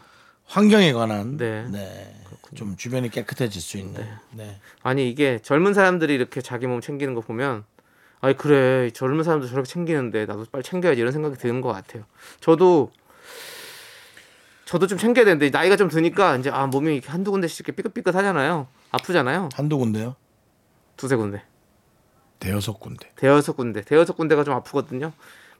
[0.46, 1.66] 환경에 관한 네.
[1.70, 2.14] 네.
[2.54, 4.04] 좀 주변이 깨끗해질 수 있는.
[4.32, 4.58] 네.
[4.82, 7.64] 아니 이게 젊은 사람들이 이렇게 자기 몸 챙기는 거 보면
[8.20, 12.04] 아니 그래 젊은 사람들 저렇게 챙기는데 나도 빨리 챙겨야지 이런 생각이 드는 것 같아요.
[12.40, 12.90] 저도
[14.64, 18.14] 저도 좀 챙겨야 되는데 나이가 좀 드니까 이제 아 몸이 이렇게 한두 군데씩 이렇게 삐끗삐끗
[18.14, 18.66] 하잖아요.
[18.90, 19.50] 아프잖아요.
[19.54, 20.16] 한두 군데요?
[20.96, 21.42] 두세 군데,
[22.40, 23.10] 대여섯 군데.
[23.16, 25.12] 대여섯 군데, 대여섯 군데가 좀 아프거든요.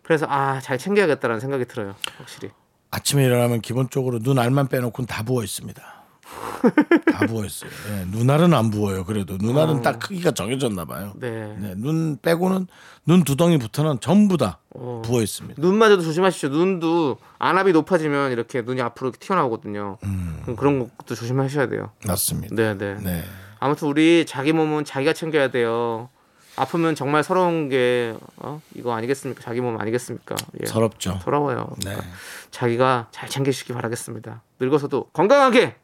[0.02, 1.94] 그래서 아 잘 챙겨야겠다라는 생각이 들어요.
[2.18, 2.50] 확실히.
[2.90, 5.82] 아침에 일어나면 기본적으로 눈 알만 빼놓고는 다 부어 있습니다.
[7.12, 7.70] 다 부어 있어요.
[7.90, 9.04] 네, 눈알은 안 부어요.
[9.04, 11.12] 그래도 눈알은 딱 크기가 정해졌나 봐요.
[11.16, 11.54] 네.
[11.58, 12.66] 네, 눈 빼고는
[13.06, 15.02] 눈 두덩이부터는 전부 다 어.
[15.04, 15.60] 부어 있습니다.
[15.60, 16.50] 눈마저도 조심하십시오.
[16.50, 19.98] 눈도 안압이 높아지면 이렇게 눈이 앞으로 이렇게 튀어나오거든요.
[20.42, 21.92] 그럼 그런 것도 조심하셔야 돼요.
[22.06, 22.54] 맞습니다.
[22.54, 22.94] 네, 네.
[23.02, 23.24] 네.
[23.58, 26.10] 아무튼 우리 자기 몸은 자기가 챙겨야 돼요.
[26.58, 28.60] 아프면 정말 서러운 게 어?
[28.74, 29.42] 이거 아니겠습니까?
[29.42, 30.34] 자기 몸 아니겠습니까?
[30.60, 30.66] 예.
[30.66, 31.18] 서럽죠.
[31.22, 31.70] 서러워요.
[31.84, 31.90] 네.
[31.90, 32.06] 그러니까
[32.50, 34.42] 자기가 잘 챙기시기 바라겠습니다.
[34.58, 35.76] 늙어서도 건강하게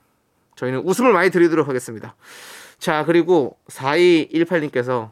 [0.56, 2.14] 저희는 웃음을 많이 드리도록 하겠습니다.
[2.78, 5.10] 자, 그리고 4218님께서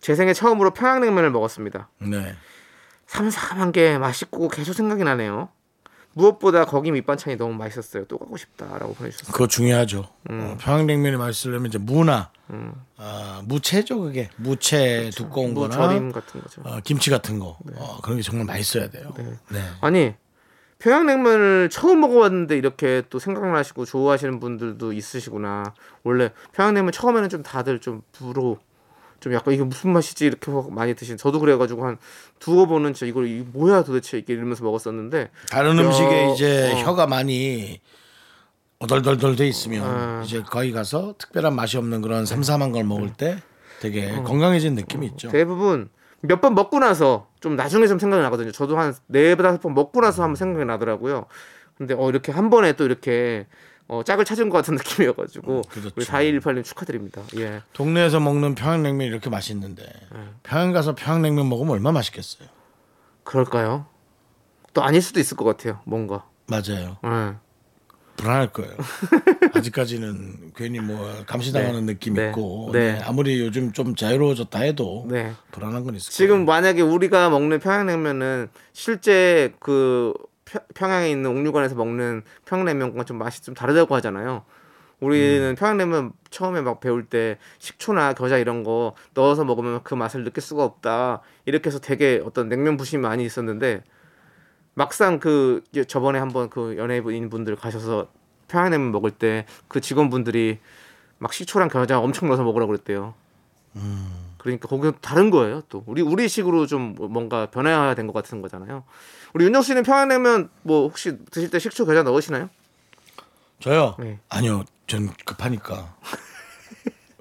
[0.00, 1.88] 제 생애 처음으로 평양냉면을 먹었습니다.
[1.98, 2.34] 네.
[3.06, 5.48] 삼삼한 게 맛있고 계속 생각이 나네요.
[6.12, 8.04] 무엇보다 거기 밑반찬이 너무 맛있었어요.
[8.06, 9.32] 또 가고 싶다라고 보내주셨어요.
[9.32, 10.08] 그거 중요하죠.
[10.30, 10.40] 음.
[10.40, 12.30] 어, 평양냉면이 맛있으려면 이제 무나
[12.96, 16.62] 아, 무채죠 그게 무채 두꺼운 거나 무절임 같은 거죠.
[16.64, 19.12] 어, 김치 같은 거 어, 그런 게 정말 맛있어야 돼요.
[19.50, 19.60] 네.
[19.80, 20.14] 아니
[20.80, 25.74] 평양냉면을 처음 먹어봤는데 이렇게 또 생각나시고 좋아하시는 분들도 있으시구나.
[26.02, 28.56] 원래 평양냉면 처음에는 좀 다들 좀 부러
[29.20, 31.98] 좀 약간 이게 무슨 맛이지 이렇게 많이 드신 저도 그래가지고 한
[32.38, 36.76] 두어 번은 진짜 이걸 이게 뭐야 도대체 이게 이러면서 먹었었는데 다른 야, 음식에 이제 어.
[36.78, 37.80] 혀가 많이
[38.80, 40.22] 오덜덜덜 돼 있으면 아.
[40.24, 43.38] 이제 거기 가서 특별한 맛이 없는 그런 삼삼한 걸 먹을 때
[43.80, 44.22] 되게 어.
[44.24, 45.28] 건강해진 느낌이 있죠.
[45.28, 45.90] 대부분
[46.22, 48.52] 몇 번 먹고 나서 좀 나중에 좀 생각이 나거든요.
[48.52, 51.26] 저도 한 네 다섯 번 먹고 나서 한번 생각이 나더라고요.
[51.76, 53.46] 근데 어 이렇게 한 번에 또 이렇게
[53.90, 55.90] 어 짝을 찾은 것 같은 느낌이어가지고 그렇죠.
[55.96, 57.22] 우리 4218님 축하드립니다.
[57.36, 57.60] 예.
[57.72, 60.20] 동네에서 먹는 평양냉면이 이렇게 맛있는데 네.
[60.44, 62.48] 평양 가서 평양냉면 먹으면 얼마나 맛있겠어요.
[63.24, 63.86] 그럴까요?
[64.74, 65.80] 또 아닐 수도 있을 것 같아요.
[65.84, 66.24] 뭔가.
[66.46, 66.98] 맞아요.
[67.04, 67.34] 예.
[68.16, 68.76] 불안할 거예요.
[69.54, 72.28] 아직까지는 괜히 뭐 감시당하는 느낌 네.
[72.28, 72.92] 있고 네.
[72.92, 75.32] 네, 아무리 요즘 좀 자유로워졌다 해도 네.
[75.50, 76.46] 불안한 건 있을 지금 거예요.
[76.46, 80.12] 만약에 우리가 먹는 평양냉면은 실제 그
[80.50, 84.44] 평- 평양에 있는 옥류관에서 먹는 평양냉면과 좀 맛이 좀 다르다고 하잖아요.
[85.00, 90.42] 우리는 평양냉면 처음에 막 배울 때 식초나 겨자 이런 거 넣어서 먹으면 그 맛을 느낄
[90.42, 91.20] 수가 없다.
[91.46, 93.82] 이렇게 해서 되게 어떤 냉면 부심이 많이 있었는데
[94.74, 98.08] 막상 그 저번에 한번 그 연예인 분들 가셔서
[98.48, 100.58] 평양냉면 먹을 때 그 직원분들이
[101.18, 103.14] 막 식초랑 겨자 엄청 넣어서 먹으라고 그랬대요.
[104.38, 105.62] 그러니까 거기는 다른 거예요.
[105.68, 108.84] 또 우리 우리식으로 좀 뭔가 변화된 것 같은 거잖아요.
[109.34, 112.48] 우리 윤정 씨는 평양냉면 뭐 혹시 드실 때 식초 겨자 넣으시나요?
[113.60, 113.96] 저요?
[113.98, 114.18] 네.
[114.28, 114.64] 아니요.
[114.86, 115.94] 전 급하니까.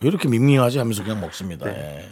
[0.02, 1.68] 왜 이렇게 밍밍하지 하면서 그냥 먹습니다.
[1.68, 2.10] 예.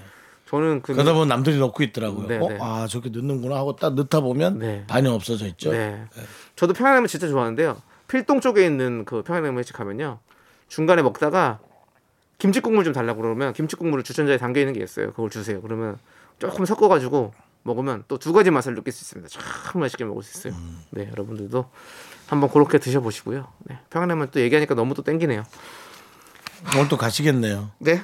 [0.48, 2.28] 저는 그 그러다 보면 남들이 넣고 있더라고요.
[2.28, 2.48] 네, 어?
[2.48, 2.58] 네.
[2.62, 4.86] 아, 저렇게 넣는구나 하고 딱 넣다 보면 네.
[4.88, 5.72] 반이 없어져 있죠.
[5.72, 6.06] 네.
[6.56, 7.82] 저도 평양냉면 진짜 좋아하는데요.
[8.08, 10.20] 필동 쪽에 있는 그 평양냉면집 가면요.
[10.70, 11.60] 중간에 먹다가
[12.38, 15.12] 김치 국물 좀 달라고 그러면 김치 국물을 주전자에 담겨 있는 게 있어요.
[15.12, 15.62] 그걸 주세요.
[15.62, 15.98] 그러면
[16.40, 17.34] 조금 섞어 가지고
[17.68, 19.30] 먹으면 또 두 가지 맛을 느낄 수 있습니다.
[19.30, 20.60] 참 맛있게 먹을 수 있어요.
[20.60, 20.82] 음.
[20.90, 21.70] 네, 여러분들도
[22.28, 23.48] 한번 그렇게 드셔 보시고요.
[23.66, 23.78] 네.
[23.92, 25.44] 평양냉면 또 얘기하니까 너무 또 땡기네요.
[26.76, 27.70] 오늘 또 가시겠네요.
[27.78, 28.04] 네.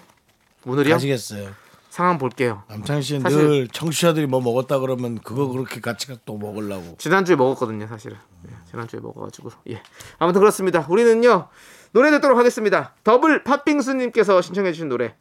[0.65, 0.93] 오늘이요?
[0.95, 1.49] 가시겠어요.
[1.89, 2.63] 상황 볼게요.
[3.01, 6.95] 씨는 사실- 늘 청취자들이 뭐 먹었다 그러면 그거 그렇게 같이 또 먹으려고.
[6.97, 8.17] 지난주에 먹었거든요, 사실은.
[8.49, 9.51] 예, 지난주에 먹어가지고.
[9.69, 9.81] 예.
[10.17, 10.85] 아무튼 그렇습니다.
[10.89, 11.49] 우리는요,
[11.91, 12.93] 노래 듣도록 하겠습니다.
[13.03, 15.15] 더블 팥빙수님께서 신청해주신 노래.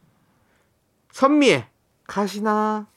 [1.11, 1.67] 선미의
[2.07, 2.87] 가시나.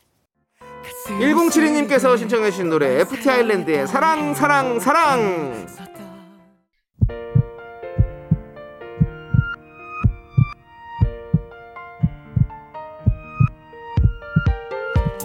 [1.08, 3.00] 1072님께서 신청해주신 노래.
[3.00, 5.66] FT 아일랜드의 사랑, 사랑, 사랑.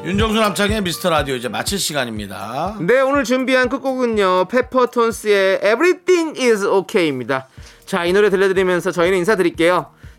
[0.03, 2.75] 윤정수 남창의 미스터 라디오 이제 마칠 시간입니다.
[2.79, 7.47] 네, 오늘 준비한 끝곡은요, 페퍼톤스의 Everything is OK입니다.
[7.85, 9.91] 자, 이 노래 들려드리면서 저희는 인사드릴게요.